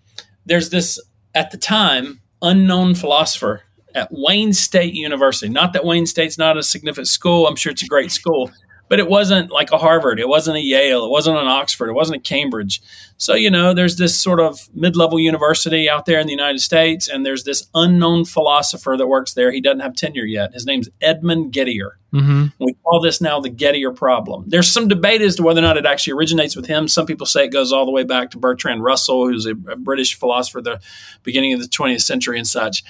There's 0.46 0.70
this 0.70 1.00
at 1.34 1.50
the 1.50 1.56
time 1.56 2.20
unknown 2.42 2.94
philosopher 2.94 3.62
at 3.94 4.08
Wayne 4.10 4.52
State 4.52 4.94
University. 4.94 5.50
Not 5.52 5.72
that 5.74 5.84
Wayne 5.84 6.06
State's 6.06 6.38
not 6.38 6.56
a 6.56 6.62
significant 6.62 7.08
school. 7.08 7.46
I'm 7.46 7.56
sure 7.56 7.72
it's 7.72 7.82
a 7.82 7.86
great 7.86 8.10
school, 8.10 8.50
but 8.90 8.98
it 8.98 9.08
wasn't 9.08 9.52
like 9.52 9.70
a 9.70 9.78
Harvard. 9.78 10.18
It 10.18 10.28
wasn't 10.28 10.56
a 10.56 10.60
Yale. 10.60 11.04
It 11.04 11.10
wasn't 11.10 11.38
an 11.38 11.46
Oxford. 11.46 11.88
It 11.88 11.94
wasn't 11.94 12.16
a 12.16 12.20
Cambridge. 12.20 12.82
So 13.16 13.34
you 13.34 13.48
know, 13.48 13.72
there's 13.72 13.96
this 13.96 14.20
sort 14.20 14.40
of 14.40 14.68
mid-level 14.74 15.20
university 15.20 15.88
out 15.88 16.06
there 16.06 16.18
in 16.18 16.26
the 16.26 16.32
United 16.32 16.58
States, 16.58 17.08
and 17.08 17.24
there's 17.24 17.44
this 17.44 17.68
unknown 17.72 18.24
philosopher 18.24 18.96
that 18.98 19.06
works 19.06 19.34
there. 19.34 19.52
He 19.52 19.60
doesn't 19.60 19.80
have 19.80 19.94
tenure 19.94 20.24
yet. 20.24 20.52
His 20.52 20.66
name's 20.66 20.88
Edmund 21.00 21.52
Gettier. 21.52 21.92
hmm 22.10 22.46
We 22.58 22.74
call 22.82 23.00
this 23.00 23.20
now 23.20 23.38
the 23.38 23.48
Gettier 23.48 23.94
problem. 23.94 24.44
There's 24.48 24.68
some 24.68 24.88
debate 24.88 25.22
as 25.22 25.36
to 25.36 25.44
whether 25.44 25.60
or 25.60 25.62
not 25.62 25.76
it 25.76 25.86
actually 25.86 26.14
originates 26.14 26.56
with 26.56 26.66
him. 26.66 26.88
Some 26.88 27.06
people 27.06 27.26
say 27.26 27.44
it 27.44 27.52
goes 27.52 27.72
all 27.72 27.86
the 27.86 27.92
way 27.92 28.02
back 28.02 28.32
to 28.32 28.38
Bertrand 28.38 28.82
Russell, 28.82 29.28
who's 29.28 29.46
a, 29.46 29.52
a 29.52 29.76
British 29.76 30.18
philosopher 30.18 30.58
at 30.58 30.64
the 30.64 30.80
beginning 31.22 31.52
of 31.52 31.60
the 31.60 31.68
20th 31.68 32.02
century 32.02 32.38
and 32.38 32.48
such. 32.48 32.82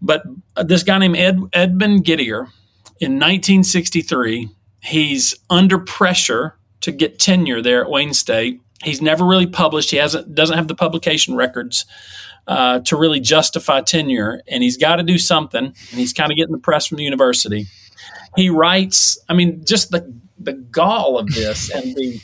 But 0.00 0.22
uh, 0.56 0.62
this 0.62 0.82
guy 0.82 0.96
named 0.96 1.18
Ed, 1.18 1.38
Edmund 1.52 2.04
Gettier 2.04 2.48
in 2.98 3.12
1963, 3.18 4.48
he's 4.82 5.34
under 5.50 5.78
pressure 5.78 6.56
to 6.80 6.92
get 6.92 7.18
tenure 7.18 7.62
there 7.62 7.82
at 7.82 7.90
Wayne 7.90 8.14
State. 8.14 8.60
He's 8.82 9.02
never 9.02 9.24
really 9.24 9.46
published. 9.46 9.90
He 9.90 9.96
hasn't 9.96 10.34
doesn't 10.34 10.56
have 10.56 10.68
the 10.68 10.74
publication 10.74 11.34
records 11.34 11.84
uh, 12.46 12.80
to 12.80 12.96
really 12.96 13.20
justify 13.20 13.80
tenure, 13.80 14.42
and 14.46 14.62
he's 14.62 14.76
got 14.76 14.96
to 14.96 15.02
do 15.02 15.18
something. 15.18 15.64
And 15.64 15.74
he's 15.98 16.12
kind 16.12 16.30
of 16.30 16.36
getting 16.36 16.52
the 16.52 16.60
press 16.60 16.86
from 16.86 16.98
the 16.98 17.04
university 17.04 17.66
he 18.36 18.50
writes 18.50 19.18
i 19.28 19.34
mean 19.34 19.64
just 19.64 19.90
the 19.90 20.14
the 20.38 20.52
gall 20.52 21.18
of 21.18 21.26
this 21.34 21.70
and 21.70 21.94
the 21.96 22.20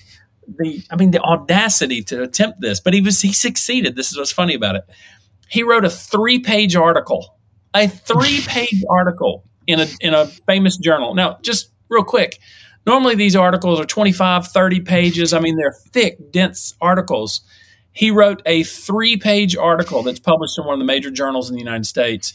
the 0.59 0.83
i 0.91 0.97
mean 0.97 1.11
the 1.11 1.21
audacity 1.21 2.03
to 2.03 2.23
attempt 2.23 2.61
this 2.61 2.81
but 2.81 2.95
he 2.95 3.01
was 3.01 3.21
he 3.21 3.33
succeeded 3.33 3.97
this 3.97 4.11
is 4.11 4.19
what's 4.19 4.33
funny 4.33 4.55
about 4.55 4.77
it 4.77 4.85
he 5.49 5.63
wrote 5.63 5.85
a 5.85 5.91
three 5.91 6.39
page 6.39 6.77
article 6.77 7.37
a 7.75 7.89
three 7.89 8.41
page 8.47 8.85
article 8.89 9.45
in 9.67 9.81
a 9.81 9.87
in 10.01 10.15
a 10.15 10.27
famous 10.27 10.77
journal 10.77 11.15
now 11.15 11.39
just 11.43 11.71
real 11.89 12.05
quick 12.05 12.39
normally 12.87 13.15
these 13.15 13.37
articles 13.37 13.81
are 13.81 13.85
25 13.85 14.47
30 14.47 14.81
pages 14.81 15.33
i 15.33 15.39
mean 15.39 15.57
they're 15.57 15.77
thick 15.91 16.17
dense 16.31 16.75
articles 16.81 17.43
he 17.93 18.11
wrote 18.11 18.43
a 18.47 18.65
three 18.65 19.17
page 19.17 19.57
article 19.57 20.03
that's 20.03 20.21
published 20.21 20.59
in 20.59 20.65
one 20.65 20.75
of 20.75 20.79
the 20.79 20.85
major 20.85 21.11
journals 21.11 21.49
in 21.49 21.55
the 21.55 21.63
united 21.63 21.87
states 21.87 22.35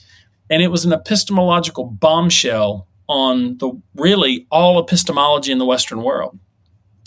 and 0.49 0.63
it 0.63 0.69
was 0.69 0.85
an 0.85 0.93
epistemological 0.93 1.85
bombshell 1.85 2.87
on 3.09 3.57
the 3.57 3.71
really 3.95 4.47
all 4.51 4.79
epistemology 4.79 5.51
in 5.51 5.57
the 5.57 5.65
Western 5.65 6.03
world. 6.03 6.39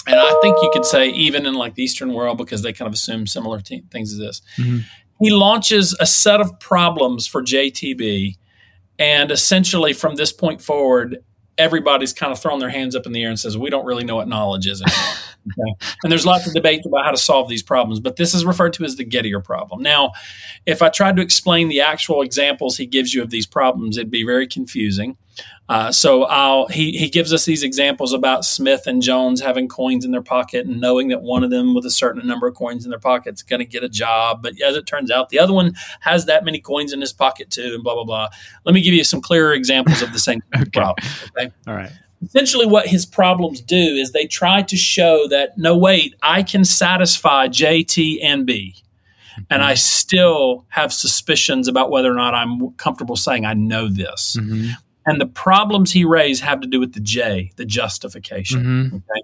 and 0.06 0.18
I 0.18 0.38
think 0.42 0.56
you 0.60 0.68
could 0.72 0.84
say 0.84 1.10
even 1.10 1.46
in 1.46 1.54
like 1.54 1.76
the 1.76 1.84
Eastern 1.84 2.12
world 2.12 2.36
because 2.36 2.62
they 2.62 2.72
kind 2.72 2.88
of 2.88 2.92
assume 2.92 3.26
similar 3.28 3.60
t- 3.60 3.84
things 3.92 4.12
as 4.12 4.18
this. 4.18 4.42
Mm-hmm. 4.56 4.78
He 5.20 5.30
launches 5.30 5.96
a 6.00 6.06
set 6.06 6.40
of 6.40 6.58
problems 6.58 7.28
for 7.28 7.40
JTB, 7.40 8.36
and 8.98 9.30
essentially 9.30 9.92
from 9.92 10.16
this 10.16 10.32
point 10.32 10.60
forward, 10.60 11.18
everybody's 11.58 12.12
kind 12.12 12.32
of 12.32 12.38
thrown 12.38 12.58
their 12.58 12.70
hands 12.70 12.96
up 12.96 13.06
in 13.06 13.12
the 13.12 13.22
air 13.22 13.28
and 13.28 13.38
says, 13.38 13.58
"We 13.58 13.70
don't 13.70 13.84
really 13.84 14.04
know 14.04 14.16
what 14.16 14.28
knowledge 14.28 14.66
is 14.66 14.82
anymore." 14.82 15.14
Okay. 15.44 15.86
And 16.02 16.12
there's 16.12 16.24
lots 16.24 16.46
of 16.46 16.54
debate 16.54 16.82
about 16.86 17.04
how 17.04 17.10
to 17.10 17.16
solve 17.16 17.48
these 17.48 17.62
problems, 17.62 18.00
but 18.00 18.16
this 18.16 18.32
is 18.32 18.44
referred 18.44 18.72
to 18.74 18.84
as 18.84 18.96
the 18.96 19.04
Gettier 19.04 19.42
problem. 19.42 19.82
Now, 19.82 20.12
if 20.66 20.82
I 20.82 20.88
tried 20.88 21.16
to 21.16 21.22
explain 21.22 21.68
the 21.68 21.80
actual 21.80 22.22
examples 22.22 22.76
he 22.76 22.86
gives 22.86 23.12
you 23.12 23.22
of 23.22 23.30
these 23.30 23.46
problems, 23.46 23.96
it'd 23.96 24.10
be 24.10 24.24
very 24.24 24.46
confusing. 24.46 25.16
Uh, 25.68 25.90
so 25.90 26.24
I'll, 26.24 26.66
he, 26.66 26.92
he 26.92 27.08
gives 27.08 27.32
us 27.32 27.44
these 27.44 27.62
examples 27.62 28.12
about 28.12 28.44
Smith 28.44 28.86
and 28.86 29.00
Jones 29.00 29.40
having 29.40 29.68
coins 29.68 30.04
in 30.04 30.10
their 30.10 30.22
pocket 30.22 30.66
and 30.66 30.80
knowing 30.80 31.08
that 31.08 31.22
one 31.22 31.42
of 31.44 31.50
them 31.50 31.74
with 31.74 31.86
a 31.86 31.90
certain 31.90 32.26
number 32.26 32.46
of 32.46 32.54
coins 32.54 32.84
in 32.84 32.90
their 32.90 32.98
pocket 32.98 33.34
is 33.34 33.42
going 33.42 33.60
to 33.60 33.64
get 33.64 33.82
a 33.82 33.88
job. 33.88 34.42
But 34.42 34.60
as 34.60 34.76
it 34.76 34.86
turns 34.86 35.10
out, 35.10 35.30
the 35.30 35.38
other 35.38 35.52
one 35.52 35.74
has 36.00 36.26
that 36.26 36.44
many 36.44 36.60
coins 36.60 36.92
in 36.92 37.00
his 37.00 37.12
pocket 37.12 37.50
too, 37.50 37.72
and 37.74 37.82
blah, 37.82 37.94
blah, 37.94 38.04
blah. 38.04 38.28
Let 38.64 38.74
me 38.74 38.82
give 38.82 38.92
you 38.92 39.04
some 39.04 39.22
clearer 39.22 39.54
examples 39.54 40.02
of 40.02 40.12
the 40.12 40.18
same 40.18 40.42
okay. 40.54 40.70
problem. 40.70 40.96
Okay. 41.36 41.50
All 41.66 41.74
right 41.74 41.92
essentially 42.24 42.66
what 42.66 42.86
his 42.86 43.04
problems 43.04 43.60
do 43.60 43.76
is 43.76 44.12
they 44.12 44.26
try 44.26 44.62
to 44.62 44.76
show 44.76 45.26
that 45.28 45.56
no 45.58 45.76
wait 45.76 46.14
i 46.22 46.42
can 46.42 46.64
satisfy 46.64 47.48
j 47.48 47.82
t 47.82 48.20
and 48.22 48.46
b 48.46 48.74
and 49.50 49.62
i 49.62 49.74
still 49.74 50.64
have 50.68 50.92
suspicions 50.92 51.68
about 51.68 51.90
whether 51.90 52.10
or 52.10 52.14
not 52.14 52.34
i'm 52.34 52.70
comfortable 52.72 53.16
saying 53.16 53.44
i 53.44 53.54
know 53.54 53.88
this 53.88 54.36
mm-hmm. 54.38 54.70
And 55.06 55.20
the 55.20 55.26
problems 55.26 55.92
he 55.92 56.04
raised 56.04 56.42
have 56.42 56.60
to 56.60 56.66
do 56.66 56.80
with 56.80 56.94
the 56.94 57.00
j 57.00 57.52
the 57.56 57.64
justification 57.64 58.62
mm-hmm. 58.62 58.96
okay 58.96 59.22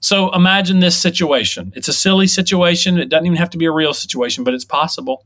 so 0.00 0.32
imagine 0.34 0.80
this 0.80 0.96
situation 0.96 1.72
it's 1.76 1.88
a 1.88 1.92
silly 1.92 2.26
situation 2.26 2.98
it 2.98 3.08
doesn't 3.08 3.26
even 3.26 3.36
have 3.36 3.50
to 3.50 3.58
be 3.58 3.64
a 3.64 3.72
real 3.72 3.94
situation 3.94 4.44
but 4.44 4.54
it's 4.54 4.64
possible 4.64 5.24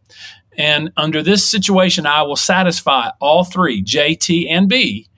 and 0.56 0.92
under 0.96 1.22
this 1.22 1.44
situation 1.44 2.06
i 2.06 2.22
will 2.22 2.36
satisfy 2.36 3.10
all 3.20 3.44
three 3.44 3.82
j 3.82 4.14
t 4.14 4.48
and 4.48 4.68
b 4.68 5.08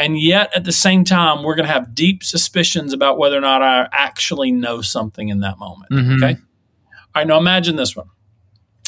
and 0.00 0.18
yet, 0.18 0.50
at 0.56 0.64
the 0.64 0.72
same 0.72 1.04
time, 1.04 1.42
we're 1.42 1.54
going 1.54 1.66
to 1.66 1.72
have 1.72 1.94
deep 1.94 2.24
suspicions 2.24 2.94
about 2.94 3.18
whether 3.18 3.36
or 3.36 3.42
not 3.42 3.60
I 3.60 3.86
actually 3.92 4.50
know 4.50 4.80
something 4.80 5.28
in 5.28 5.40
that 5.40 5.58
moment. 5.58 5.92
Mm-hmm. 5.92 6.24
Okay. 6.24 6.40
All 6.40 6.96
right. 7.16 7.26
Now 7.26 7.36
imagine 7.36 7.76
this 7.76 7.94
one. 7.94 8.08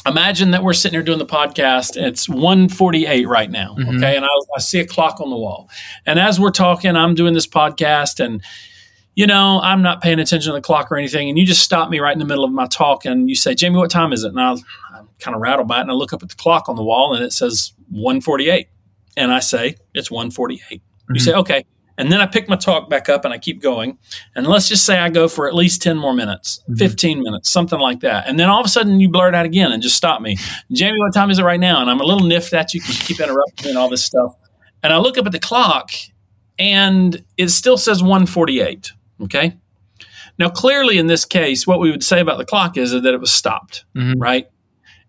Imagine 0.06 0.50
that 0.50 0.64
we're 0.64 0.72
sitting 0.72 0.96
here 0.96 1.02
doing 1.02 1.18
the 1.18 1.26
podcast. 1.26 1.96
It's 1.96 2.28
148 2.28 3.28
right 3.28 3.50
now. 3.50 3.76
Mm-hmm. 3.78 3.96
Okay. 3.96 4.16
And 4.16 4.24
I, 4.24 4.28
I 4.56 4.58
see 4.58 4.80
a 4.80 4.86
clock 4.86 5.20
on 5.20 5.30
the 5.30 5.36
wall. 5.36 5.70
And 6.06 6.18
as 6.18 6.40
we're 6.40 6.50
talking, 6.50 6.96
I'm 6.96 7.14
doing 7.14 7.34
this 7.34 7.46
podcast 7.46 8.24
and 8.24 8.42
you 9.14 9.26
know, 9.26 9.60
I'm 9.62 9.82
not 9.82 10.00
paying 10.00 10.18
attention 10.18 10.52
to 10.52 10.56
the 10.56 10.62
clock 10.62 10.90
or 10.90 10.96
anything. 10.96 11.28
And 11.28 11.38
you 11.38 11.44
just 11.44 11.62
stop 11.62 11.90
me 11.90 12.00
right 12.00 12.12
in 12.12 12.18
the 12.18 12.24
middle 12.24 12.44
of 12.44 12.52
my 12.52 12.66
talk 12.66 13.04
and 13.04 13.28
you 13.28 13.34
say, 13.34 13.54
Jamie, 13.54 13.76
what 13.76 13.90
time 13.90 14.12
is 14.12 14.24
it? 14.24 14.28
And 14.28 14.40
i 14.40 14.52
am 14.52 15.08
kind 15.18 15.34
of 15.34 15.42
rattled 15.42 15.68
by 15.68 15.78
it. 15.78 15.82
And 15.82 15.90
I 15.90 15.94
look 15.94 16.12
up 16.12 16.22
at 16.22 16.30
the 16.30 16.34
clock 16.34 16.68
on 16.68 16.76
the 16.76 16.82
wall 16.82 17.14
and 17.14 17.22
it 17.22 17.32
says 17.32 17.74
148. 17.90 18.68
And 19.16 19.30
I 19.30 19.40
say, 19.40 19.76
it's 19.92 20.10
148. 20.10 20.80
Mm-hmm. 20.80 21.14
You 21.14 21.20
say, 21.20 21.34
okay. 21.34 21.64
And 21.98 22.10
then 22.10 22.20
I 22.20 22.26
pick 22.26 22.48
my 22.48 22.56
talk 22.56 22.88
back 22.88 23.08
up 23.08 23.24
and 23.24 23.34
I 23.34 23.38
keep 23.38 23.60
going. 23.60 23.98
And 24.34 24.46
let's 24.46 24.68
just 24.68 24.84
say 24.84 24.98
I 24.98 25.08
go 25.08 25.28
for 25.28 25.46
at 25.46 25.54
least 25.54 25.82
10 25.82 25.98
more 25.98 26.14
minutes, 26.14 26.60
mm-hmm. 26.64 26.76
15 26.76 27.22
minutes, 27.22 27.50
something 27.50 27.78
like 27.78 28.00
that. 28.00 28.26
And 28.26 28.38
then 28.38 28.48
all 28.48 28.60
of 28.60 28.66
a 28.66 28.68
sudden 28.68 28.98
you 29.00 29.08
blurt 29.08 29.34
out 29.34 29.44
again 29.44 29.72
and 29.72 29.82
just 29.82 29.96
stop 29.96 30.20
me. 30.20 30.38
Jamie, 30.72 30.98
what 30.98 31.12
time 31.12 31.30
is 31.30 31.38
it 31.38 31.44
right 31.44 31.60
now? 31.60 31.80
And 31.80 31.90
I'm 31.90 32.00
a 32.00 32.04
little 32.04 32.26
niffed 32.26 32.52
at 32.54 32.72
you 32.72 32.80
because 32.80 32.98
you 32.98 33.06
keep 33.14 33.20
interrupting 33.20 33.64
me 33.64 33.70
and 33.70 33.78
all 33.78 33.88
this 33.88 34.04
stuff. 34.04 34.34
And 34.82 34.92
I 34.92 34.98
look 34.98 35.18
up 35.18 35.26
at 35.26 35.32
the 35.32 35.38
clock 35.38 35.90
and 36.58 37.22
it 37.36 37.48
still 37.48 37.76
says 37.76 38.02
148. 38.02 38.92
Okay. 39.22 39.56
Now, 40.38 40.48
clearly 40.48 40.98
in 40.98 41.06
this 41.06 41.24
case, 41.24 41.66
what 41.66 41.78
we 41.78 41.90
would 41.90 42.02
say 42.02 42.20
about 42.20 42.38
the 42.38 42.44
clock 42.44 42.76
is 42.76 42.92
that 42.92 43.04
it 43.04 43.20
was 43.20 43.32
stopped, 43.32 43.84
mm-hmm. 43.94 44.20
right? 44.20 44.46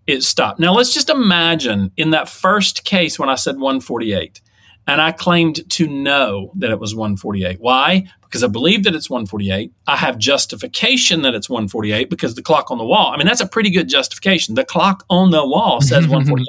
It 0.05 0.21
stopped. 0.23 0.59
Now, 0.59 0.73
let's 0.73 0.93
just 0.93 1.09
imagine 1.09 1.91
in 1.95 2.09
that 2.09 2.27
first 2.27 2.83
case 2.83 3.17
when 3.17 3.29
I 3.29 3.35
said 3.35 3.55
148 3.55 4.41
and 4.87 5.01
I 5.01 5.11
claimed 5.11 5.69
to 5.71 5.87
know 5.87 6.51
that 6.55 6.71
it 6.71 6.79
was 6.79 6.95
148. 6.95 7.59
Why? 7.59 8.05
Because 8.21 8.43
I 8.43 8.47
believe 8.47 8.83
that 8.83 8.95
it's 8.95 9.09
148. 9.09 9.71
I 9.87 9.95
have 9.95 10.17
justification 10.17 11.21
that 11.21 11.33
it's 11.33 11.49
148 11.49 12.09
because 12.09 12.35
the 12.35 12.41
clock 12.41 12.69
on 12.69 12.77
the 12.77 12.85
wall. 12.85 13.13
I 13.13 13.17
mean, 13.17 13.27
that's 13.27 13.41
a 13.41 13.47
pretty 13.47 13.69
good 13.69 13.87
justification. 13.87 14.55
The 14.55 14.65
clock 14.65 15.05
on 15.09 15.31
the 15.31 15.45
wall 15.45 15.79
says 15.81 16.07
148. 16.07 16.45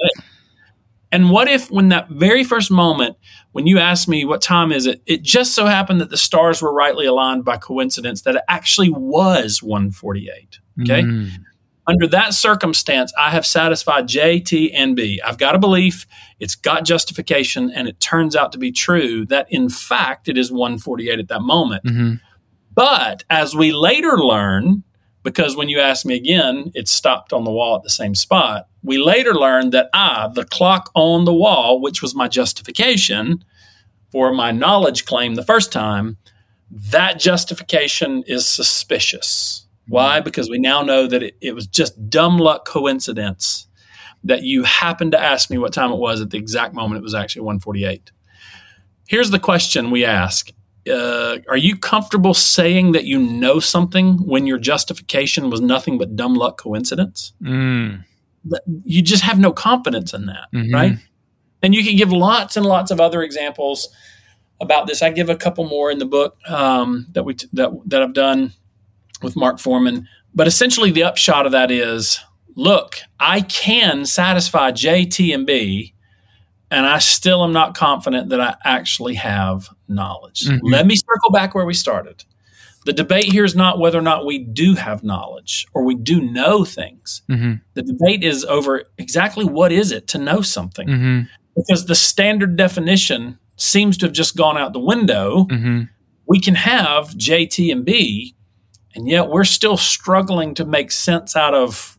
and 1.11 1.29
what 1.29 1.47
if, 1.47 1.71
when 1.71 1.89
that 1.89 2.09
very 2.09 2.43
first 2.43 2.71
moment, 2.71 3.15
when 3.53 3.67
you 3.67 3.79
asked 3.79 4.09
me 4.09 4.25
what 4.25 4.41
time 4.41 4.73
is 4.73 4.85
it, 4.85 5.01
it 5.05 5.21
just 5.21 5.55
so 5.55 5.65
happened 5.65 6.01
that 6.01 6.09
the 6.09 6.17
stars 6.17 6.61
were 6.61 6.73
rightly 6.73 7.05
aligned 7.05 7.45
by 7.45 7.55
coincidence 7.55 8.23
that 8.23 8.35
it 8.35 8.43
actually 8.49 8.89
was 8.89 9.63
148. 9.63 10.59
Okay. 10.81 11.03
Mm. 11.03 11.29
Under 11.87 12.07
that 12.07 12.33
circumstance, 12.33 13.13
I 13.17 13.29
have 13.29 13.45
satisfied 13.45 14.07
J, 14.07 14.39
T, 14.39 14.73
and 14.73 14.95
B. 14.95 15.21
I've 15.23 15.37
got 15.37 15.55
a 15.55 15.59
belief, 15.59 16.07
it's 16.39 16.55
got 16.55 16.83
justification, 16.83 17.71
and 17.71 17.87
it 17.87 17.99
turns 17.99 18.35
out 18.35 18.51
to 18.53 18.57
be 18.57 18.71
true 18.71 19.25
that 19.27 19.51
in 19.51 19.69
fact 19.69 20.27
it 20.27 20.37
is 20.37 20.51
148 20.51 21.19
at 21.19 21.27
that 21.27 21.41
moment. 21.41 21.83
Mm-hmm. 21.83 22.15
But 22.73 23.23
as 23.29 23.55
we 23.55 23.71
later 23.71 24.17
learn, 24.17 24.83
because 25.23 25.55
when 25.55 25.69
you 25.69 25.79
ask 25.79 26.05
me 26.05 26.15
again, 26.15 26.71
it 26.75 26.87
stopped 26.87 27.33
on 27.33 27.43
the 27.43 27.51
wall 27.51 27.75
at 27.75 27.83
the 27.83 27.89
same 27.89 28.15
spot. 28.15 28.67
We 28.83 28.97
later 28.97 29.33
learned 29.33 29.71
that 29.71 29.89
ah, 29.93 30.27
the 30.27 30.45
clock 30.45 30.91
on 30.93 31.25
the 31.25 31.33
wall, 31.33 31.81
which 31.81 32.01
was 32.01 32.13
my 32.13 32.27
justification 32.27 33.43
for 34.11 34.33
my 34.33 34.51
knowledge 34.51 35.05
claim 35.05 35.35
the 35.35 35.43
first 35.43 35.71
time, 35.71 36.17
that 36.69 37.19
justification 37.19 38.23
is 38.27 38.47
suspicious. 38.47 39.64
Why? 39.87 40.19
Because 40.19 40.49
we 40.49 40.57
now 40.57 40.81
know 40.81 41.07
that 41.07 41.21
it, 41.21 41.37
it 41.41 41.53
was 41.53 41.67
just 41.67 42.09
dumb 42.09 42.37
luck 42.37 42.65
coincidence 42.65 43.67
that 44.23 44.41
you 44.41 44.63
happened 44.63 45.11
to 45.11 45.21
ask 45.21 45.49
me 45.49 45.57
what 45.57 45.71
time 45.71 45.91
it 45.91 45.97
was 45.97 46.19
at 46.19 46.31
the 46.31 46.37
exact 46.37 46.73
moment 46.73 46.99
it 46.99 47.03
was 47.03 47.13
actually 47.13 47.43
148. 47.43 48.11
Here's 49.07 49.29
the 49.29 49.39
question 49.39 49.91
we 49.91 50.03
ask. 50.03 50.49
Uh, 50.89 51.37
are 51.47 51.57
you 51.57 51.77
comfortable 51.77 52.33
saying 52.33 52.91
that 52.91 53.05
you 53.05 53.19
know 53.19 53.59
something 53.59 54.17
when 54.27 54.45
your 54.47 54.57
justification 54.57 55.49
was 55.49 55.61
nothing 55.61 55.97
but 55.97 56.15
dumb 56.15 56.33
luck 56.33 56.57
coincidence? 56.57 57.33
Mm. 57.41 58.03
You 58.83 59.01
just 59.01 59.23
have 59.23 59.39
no 59.39 59.51
confidence 59.51 60.13
in 60.13 60.25
that, 60.27 60.47
mm-hmm. 60.53 60.73
right? 60.73 60.97
And 61.63 61.73
you 61.73 61.83
can 61.83 61.95
give 61.95 62.11
lots 62.11 62.57
and 62.57 62.65
lots 62.65 62.91
of 62.91 62.99
other 62.99 63.23
examples 63.23 63.89
about 64.61 64.85
this. 64.87 65.01
I 65.01 65.09
give 65.09 65.29
a 65.29 65.35
couple 65.35 65.67
more 65.67 65.89
in 65.89 65.97
the 65.97 66.05
book 66.05 66.37
um, 66.47 67.07
that 67.13 67.23
we 67.23 67.33
t- 67.33 67.47
that 67.53 67.71
that 67.87 68.03
I've 68.03 68.13
done 68.13 68.53
with 69.21 69.35
Mark 69.35 69.59
Foreman. 69.59 70.07
But 70.33 70.47
essentially, 70.47 70.91
the 70.91 71.03
upshot 71.03 71.45
of 71.45 71.51
that 71.53 71.71
is 71.71 72.19
look, 72.55 72.97
I 73.19 73.41
can 73.41 74.05
satisfy 74.05 74.71
J, 74.71 75.05
T, 75.05 75.33
and 75.33 75.45
B, 75.45 75.93
and 76.71 76.85
I 76.85 76.99
still 76.99 77.43
am 77.43 77.53
not 77.53 77.75
confident 77.75 78.29
that 78.29 78.41
I 78.41 78.55
actually 78.63 79.15
have 79.15 79.69
knowledge. 79.87 80.41
Mm-hmm. 80.41 80.65
Let 80.65 80.87
me 80.87 80.95
circle 80.95 81.31
back 81.31 81.53
where 81.53 81.65
we 81.65 81.73
started. 81.73 82.23
The 82.85 82.93
debate 82.93 83.25
here 83.25 83.43
is 83.43 83.55
not 83.55 83.79
whether 83.79 83.97
or 83.97 84.03
not 84.03 84.25
we 84.25 84.37
do 84.37 84.75
have 84.75 85.03
knowledge 85.03 85.65
or 85.73 85.83
we 85.83 85.95
do 85.95 86.21
know 86.21 86.63
things. 86.63 87.23
Mm-hmm. 87.29 87.53
The 87.73 87.81
debate 87.81 88.23
is 88.23 88.45
over 88.45 88.83
exactly 88.97 89.43
what 89.43 89.71
is 89.71 89.91
it 89.91 90.07
to 90.09 90.19
know 90.19 90.41
something. 90.41 90.87
Mm-hmm. 90.87 91.21
Because 91.55 91.85
the 91.85 91.95
standard 91.95 92.57
definition 92.57 93.39
seems 93.55 93.97
to 93.97 94.05
have 94.05 94.13
just 94.13 94.35
gone 94.35 94.57
out 94.57 94.73
the 94.73 94.79
window. 94.79 95.45
Mm-hmm. 95.45 95.83
We 96.27 96.39
can 96.39 96.55
have 96.55 97.15
J, 97.17 97.47
T, 97.47 97.71
and 97.71 97.83
B, 97.85 98.35
and 98.95 99.07
yet 99.07 99.29
we're 99.29 99.43
still 99.43 99.77
struggling 99.77 100.53
to 100.55 100.65
make 100.65 100.91
sense 100.91 101.35
out 101.35 101.53
of 101.53 101.97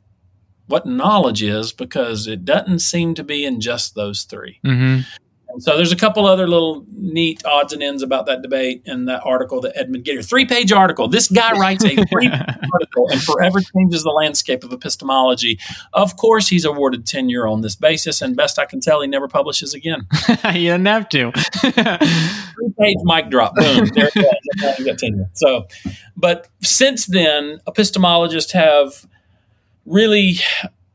what 0.67 0.87
knowledge 0.87 1.43
is 1.43 1.73
because 1.73 2.27
it 2.27 2.45
doesn't 2.45 2.81
seem 2.81 3.15
to 3.15 3.23
be 3.23 3.45
in 3.45 3.61
just 3.61 3.95
those 3.95 4.25
3 4.25 4.61
mm-hmm. 4.65 5.01
So 5.59 5.77
there's 5.77 5.93
a 5.93 5.97
couple 5.97 6.27
other 6.27 6.47
little 6.47 6.85
neat 6.93 7.45
odds 7.47 7.73
and 7.73 7.83
ends 7.83 8.03
about 8.03 8.27
that 8.27 8.43
debate 8.43 8.83
and 8.85 9.09
that 9.09 9.23
article 9.25 9.61
that 9.63 9.77
Edmund 9.77 10.05
Gettier, 10.05 10.29
three 10.29 10.45
page 10.45 10.71
article. 10.71 11.09
This 11.09 11.29
guy 11.29 11.53
writes 11.53 11.85
a 11.85 11.97
three 12.07 12.29
article 12.73 13.09
and 13.11 13.23
forever 13.23 13.61
changes 13.61 14.03
the 14.03 14.11
landscape 14.11 14.65
of 14.65 14.73
epistemology. 14.73 15.59
Of 15.95 16.17
course, 16.17 16.49
he's 16.49 16.65
awarded 16.65 17.07
tenure 17.07 17.47
on 17.47 17.63
this 17.63 17.75
basis, 17.75 18.21
and 18.21 18.37
best 18.37 18.59
I 18.59 18.67
can 18.67 18.81
tell, 18.81 19.01
he 19.01 19.09
never 19.09 19.29
publishes 19.29 19.73
again. 19.73 20.07
he 20.53 20.67
doesn't 20.67 20.87
have 20.87 21.09
to. 21.11 21.33
three 22.57 22.73
page 22.79 22.97
mic 23.05 23.31
drop. 23.31 23.55
Boom. 23.55 23.87
There 23.95 24.11
it 24.15 24.99
tenure. 24.99 25.31
So, 25.35 25.69
but 26.17 26.49
since 26.63 27.07
then, 27.07 27.61
epistemologists 27.69 28.53
have 28.53 29.07
really 29.85 30.39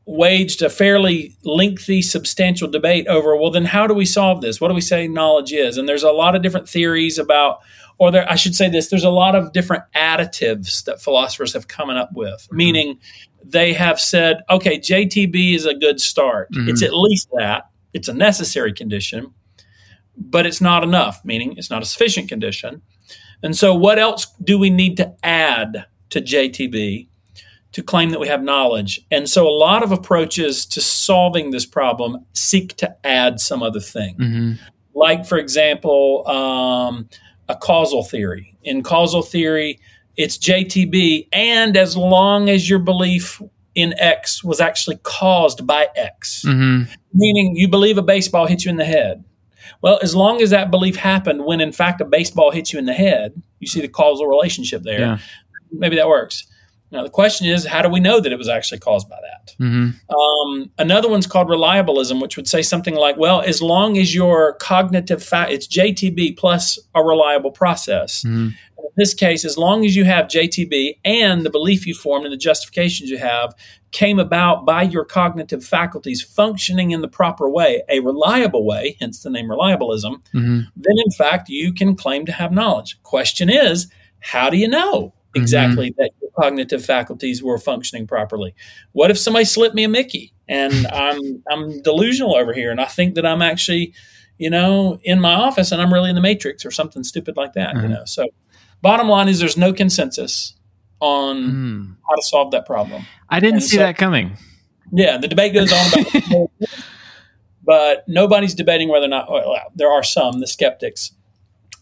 waged 0.04 0.62
a 0.62 0.68
fairly 0.68 1.36
lengthy, 1.44 2.02
substantial 2.02 2.68
debate 2.68 3.06
over, 3.06 3.36
well, 3.36 3.50
then 3.50 3.64
how 3.64 3.86
do 3.86 3.94
we 3.94 4.04
solve 4.04 4.40
this? 4.40 4.60
What 4.60 4.68
do 4.68 4.74
we 4.74 4.80
say 4.80 5.06
knowledge 5.06 5.52
is? 5.52 5.76
And 5.78 5.88
there's 5.88 6.02
a 6.02 6.10
lot 6.10 6.34
of 6.34 6.42
different 6.42 6.68
theories 6.68 7.18
about, 7.18 7.60
or 7.98 8.10
there, 8.10 8.28
I 8.30 8.34
should 8.34 8.54
say 8.54 8.68
this, 8.68 8.88
there's 8.88 9.04
a 9.04 9.10
lot 9.10 9.34
of 9.36 9.52
different 9.52 9.84
additives 9.94 10.84
that 10.84 11.00
philosophers 11.00 11.52
have 11.52 11.68
come 11.68 11.88
up 11.90 12.10
with, 12.14 12.42
mm-hmm. 12.42 12.56
meaning 12.56 12.98
they 13.44 13.72
have 13.72 14.00
said, 14.00 14.42
okay, 14.50 14.78
JTB 14.78 15.54
is 15.54 15.66
a 15.66 15.74
good 15.74 16.00
start. 16.00 16.50
Mm-hmm. 16.52 16.70
It's 16.70 16.82
at 16.82 16.94
least 16.94 17.28
that, 17.38 17.68
it's 17.92 18.08
a 18.08 18.14
necessary 18.14 18.72
condition, 18.72 19.32
but 20.16 20.46
it's 20.46 20.60
not 20.60 20.82
enough, 20.82 21.24
meaning 21.24 21.54
it's 21.56 21.70
not 21.70 21.82
a 21.82 21.86
sufficient 21.86 22.28
condition. 22.28 22.82
And 23.42 23.56
so, 23.56 23.74
what 23.74 23.98
else 23.98 24.26
do 24.42 24.58
we 24.58 24.70
need 24.70 24.96
to 24.98 25.14
add 25.22 25.86
to 26.10 26.20
JTB 26.20 27.08
to 27.72 27.82
claim 27.82 28.10
that 28.10 28.20
we 28.20 28.28
have 28.28 28.42
knowledge? 28.42 29.00
And 29.10 29.28
so, 29.28 29.46
a 29.48 29.50
lot 29.50 29.82
of 29.82 29.90
approaches 29.90 30.64
to 30.66 30.80
solving 30.80 31.50
this 31.50 31.66
problem 31.66 32.24
seek 32.34 32.76
to 32.76 32.96
add 33.04 33.40
some 33.40 33.62
other 33.62 33.80
thing. 33.80 34.16
Mm-hmm. 34.16 34.52
Like, 34.94 35.26
for 35.26 35.38
example, 35.38 36.26
um, 36.28 37.08
a 37.48 37.56
causal 37.56 38.04
theory. 38.04 38.56
In 38.62 38.82
causal 38.82 39.22
theory, 39.22 39.80
it's 40.16 40.38
JTB, 40.38 41.28
and 41.32 41.76
as 41.76 41.96
long 41.96 42.48
as 42.48 42.68
your 42.68 42.78
belief 42.78 43.40
in 43.74 43.94
X 43.98 44.44
was 44.44 44.60
actually 44.60 44.98
caused 45.02 45.66
by 45.66 45.88
X, 45.96 46.44
mm-hmm. 46.46 46.92
meaning 47.14 47.56
you 47.56 47.68
believe 47.68 47.96
a 47.98 48.02
baseball 48.02 48.46
hit 48.46 48.64
you 48.64 48.70
in 48.70 48.76
the 48.76 48.84
head. 48.84 49.24
Well, 49.82 49.98
as 50.02 50.14
long 50.14 50.42
as 50.42 50.50
that 50.50 50.70
belief 50.70 50.96
happened 50.96 51.44
when 51.44 51.60
in 51.60 51.72
fact 51.72 52.00
a 52.00 52.04
baseball 52.04 52.50
hits 52.50 52.72
you 52.72 52.78
in 52.78 52.86
the 52.86 52.92
head, 52.92 53.40
you 53.60 53.66
see 53.66 53.80
the 53.80 53.88
causal 53.88 54.26
relationship 54.26 54.82
there. 54.82 55.00
Yeah. 55.00 55.18
Maybe 55.70 55.96
that 55.96 56.08
works. 56.08 56.46
Now 56.90 57.02
the 57.02 57.10
question 57.10 57.46
is, 57.46 57.64
how 57.64 57.80
do 57.80 57.88
we 57.88 58.00
know 58.00 58.20
that 58.20 58.30
it 58.30 58.36
was 58.36 58.50
actually 58.50 58.80
caused 58.80 59.08
by 59.08 59.16
that? 59.22 59.54
Mm-hmm. 59.58 60.14
Um, 60.14 60.70
another 60.78 61.08
one's 61.08 61.26
called 61.26 61.48
reliabilism, 61.48 62.20
which 62.20 62.36
would 62.36 62.46
say 62.46 62.60
something 62.60 62.94
like, 62.94 63.16
well, 63.16 63.40
as 63.40 63.62
long 63.62 63.96
as 63.96 64.14
your 64.14 64.54
cognitive 64.54 65.24
fact, 65.24 65.52
it's 65.52 65.66
JTB 65.66 66.36
plus 66.36 66.78
a 66.94 67.02
reliable 67.02 67.50
process. 67.50 68.22
Mm-hmm 68.22 68.48
this 68.96 69.14
case, 69.14 69.44
as 69.44 69.56
long 69.56 69.84
as 69.84 69.96
you 69.96 70.04
have 70.04 70.26
JTB 70.26 70.98
and 71.04 71.44
the 71.44 71.50
belief 71.50 71.86
you 71.86 71.94
formed 71.94 72.24
and 72.26 72.32
the 72.32 72.38
justifications 72.38 73.10
you 73.10 73.18
have 73.18 73.54
came 73.90 74.18
about 74.18 74.64
by 74.64 74.82
your 74.82 75.04
cognitive 75.04 75.64
faculties 75.64 76.22
functioning 76.22 76.90
in 76.90 77.02
the 77.02 77.08
proper 77.08 77.48
way, 77.48 77.82
a 77.88 78.00
reliable 78.00 78.64
way, 78.64 78.96
hence 79.00 79.22
the 79.22 79.30
name 79.30 79.46
reliabilism, 79.46 80.16
mm-hmm. 80.34 80.60
then 80.76 80.94
in 81.04 81.10
fact 81.12 81.48
you 81.48 81.72
can 81.72 81.94
claim 81.94 82.26
to 82.26 82.32
have 82.32 82.52
knowledge. 82.52 83.00
Question 83.02 83.50
is, 83.50 83.86
how 84.20 84.48
do 84.48 84.56
you 84.56 84.68
know 84.68 85.12
exactly 85.34 85.90
mm-hmm. 85.90 86.02
that 86.02 86.10
your 86.20 86.30
cognitive 86.38 86.84
faculties 86.84 87.42
were 87.42 87.58
functioning 87.58 88.06
properly? 88.06 88.54
What 88.92 89.10
if 89.10 89.18
somebody 89.18 89.44
slipped 89.44 89.74
me 89.74 89.84
a 89.84 89.88
Mickey 89.88 90.32
and 90.48 90.86
I'm 90.92 91.42
I'm 91.50 91.82
delusional 91.82 92.36
over 92.36 92.52
here 92.52 92.70
and 92.70 92.80
I 92.80 92.86
think 92.86 93.14
that 93.16 93.26
I'm 93.26 93.42
actually, 93.42 93.92
you 94.38 94.48
know, 94.48 94.98
in 95.02 95.20
my 95.20 95.34
office 95.34 95.70
and 95.70 95.82
I'm 95.82 95.92
really 95.92 96.08
in 96.08 96.16
the 96.16 96.22
matrix 96.22 96.64
or 96.64 96.70
something 96.70 97.04
stupid 97.04 97.36
like 97.36 97.52
that, 97.54 97.74
mm-hmm. 97.74 97.82
you 97.82 97.88
know. 97.94 98.04
So 98.06 98.26
Bottom 98.82 99.08
line 99.08 99.28
is 99.28 99.38
there's 99.38 99.56
no 99.56 99.72
consensus 99.72 100.54
on 101.00 101.36
mm. 101.36 101.96
how 102.08 102.14
to 102.16 102.22
solve 102.22 102.50
that 102.50 102.66
problem. 102.66 103.04
I 103.28 103.40
didn't 103.40 103.56
and 103.56 103.62
see 103.62 103.76
so, 103.76 103.82
that 103.82 103.96
coming. 103.96 104.36
Yeah, 104.92 105.16
the 105.16 105.28
debate 105.28 105.54
goes 105.54 105.72
on 105.72 106.00
about 106.00 106.50
but 107.64 108.04
nobody's 108.08 108.54
debating 108.54 108.88
whether 108.88 109.06
or 109.06 109.08
not 109.08 109.30
well, 109.30 109.56
there 109.74 109.90
are 109.90 110.02
some, 110.02 110.40
the 110.40 110.46
skeptics. 110.46 111.12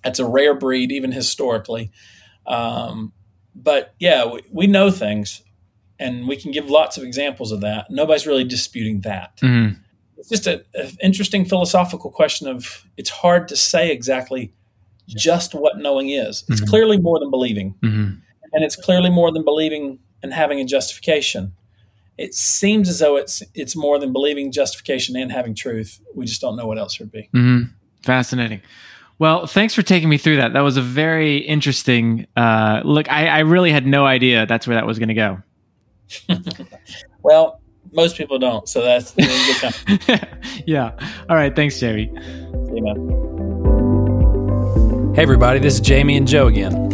It's 0.05 0.19
a 0.19 0.27
rare 0.27 0.55
breed, 0.55 0.93
even 0.93 1.13
historically. 1.13 1.91
Um, 2.47 3.13
but 3.55 3.95
yeah, 3.99 4.27
we, 4.27 4.43
we, 4.51 4.67
know 4.67 4.91
things, 4.91 5.43
and 5.99 6.27
we 6.29 6.37
can 6.37 6.53
give 6.53 6.71
lots 6.71 6.97
of 6.97 7.05
examples 7.05 7.53
of 7.53 7.61
that. 7.61 7.91
Nobody's 7.91 8.27
really 8.27 8.45
disputing 8.45 9.01
that. 9.03 9.39
Mm. 9.39 9.79
It's 10.17 10.29
just 10.29 10.47
an 10.47 10.63
interesting 11.03 11.45
philosophical 11.45 12.11
question 12.11 12.47
of 12.47 12.87
it's 12.97 13.11
hard 13.11 13.49
to 13.49 13.57
say 13.57 13.91
exactly 13.91 14.53
just 15.15 15.55
what 15.55 15.79
knowing 15.79 16.11
is. 16.11 16.45
It's 16.49 16.61
mm-hmm. 16.61 16.71
clearly 16.71 16.99
more 16.99 17.19
than 17.19 17.31
believing. 17.31 17.75
Mm-hmm. 17.83 18.15
And 18.53 18.65
it's 18.65 18.77
clearly 18.77 19.11
more 19.11 19.33
than 19.33 19.45
believing 19.45 19.99
and 20.23 20.33
having 20.33 20.61
a 20.61 20.65
justification. 20.65 21.53
It 22.19 22.35
seems 22.35 22.89
as 22.89 22.99
though 22.99 23.17
it's 23.17 23.43
it's 23.55 23.75
more 23.75 23.99
than 23.99 24.13
believing 24.13 24.53
justification 24.53 25.17
and 25.17 25.33
having 25.33 25.55
truth. 25.55 26.01
We 26.15 26.27
just 26.27 26.41
don't 26.41 26.57
know 26.57 26.67
what 26.67 26.79
else 26.79 26.95
it 26.95 27.01
would 27.01 27.13
be. 27.13 27.31
Mm-hmm. 27.35 27.73
Fascinating. 28.03 28.61
Well, 29.19 29.47
thanks 29.47 29.75
for 29.75 29.83
taking 29.83 30.09
me 30.09 30.17
through 30.17 30.37
that. 30.37 30.55
That 30.55 30.63
was 30.63 30.79
a 30.79 30.83
very 30.83 31.39
interesting 31.39 32.27
uh, 32.37 32.81
look. 32.85 33.11
I, 33.11 33.27
I 33.29 33.39
really 33.41 33.71
had 33.71 33.87
no 33.87 34.07
idea 34.07 34.47
that's 34.47 34.67
where 34.67 34.77
that 34.77 34.87
was 34.87 34.99
going 34.99 35.09
to 35.09 35.15
go. 35.15 35.43
well, 37.23 37.61
most 37.93 38.17
people 38.17 38.39
don't, 38.39 38.69
so 38.69 38.83
that's 38.83 39.15
yeah. 40.67 40.93
All 41.29 41.37
right. 41.37 41.55
Thanks, 41.55 41.79
Jerry. 41.79 42.11
See 42.15 42.77
you, 42.77 42.83
man. 42.83 43.50
Hey, 45.15 45.23
everybody, 45.23 45.59
this 45.59 45.75
is 45.75 45.81
Jamie 45.81 46.17
and 46.17 46.27
Joe 46.27 46.47
again. 46.47 46.89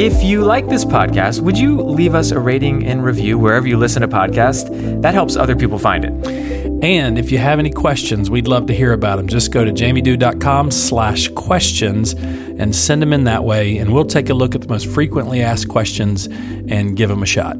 If 0.00 0.22
you 0.22 0.42
like 0.42 0.68
this 0.68 0.86
podcast, 0.86 1.40
would 1.40 1.58
you 1.58 1.82
leave 1.82 2.14
us 2.14 2.30
a 2.30 2.40
rating 2.40 2.86
and 2.86 3.04
review 3.04 3.38
wherever 3.38 3.68
you 3.68 3.76
listen 3.76 4.00
to 4.00 4.08
podcasts? 4.08 5.02
That 5.02 5.12
helps 5.12 5.36
other 5.36 5.54
people 5.54 5.78
find 5.78 6.04
it. 6.06 6.82
And 6.82 7.18
if 7.18 7.30
you 7.30 7.36
have 7.36 7.58
any 7.58 7.70
questions, 7.70 8.30
we'd 8.30 8.48
love 8.48 8.66
to 8.66 8.74
hear 8.74 8.94
about 8.94 9.16
them. 9.16 9.28
Just 9.28 9.52
go 9.52 9.66
to 9.66 9.70
jamiedew.com 9.70 10.70
slash 10.70 11.28
questions 11.28 12.14
and 12.14 12.74
send 12.74 13.02
them 13.02 13.12
in 13.12 13.24
that 13.24 13.44
way, 13.44 13.76
and 13.76 13.92
we'll 13.92 14.06
take 14.06 14.30
a 14.30 14.34
look 14.34 14.54
at 14.54 14.62
the 14.62 14.68
most 14.68 14.86
frequently 14.86 15.42
asked 15.42 15.68
questions 15.68 16.26
and 16.26 16.96
give 16.96 17.10
them 17.10 17.22
a 17.22 17.26
shot. 17.26 17.58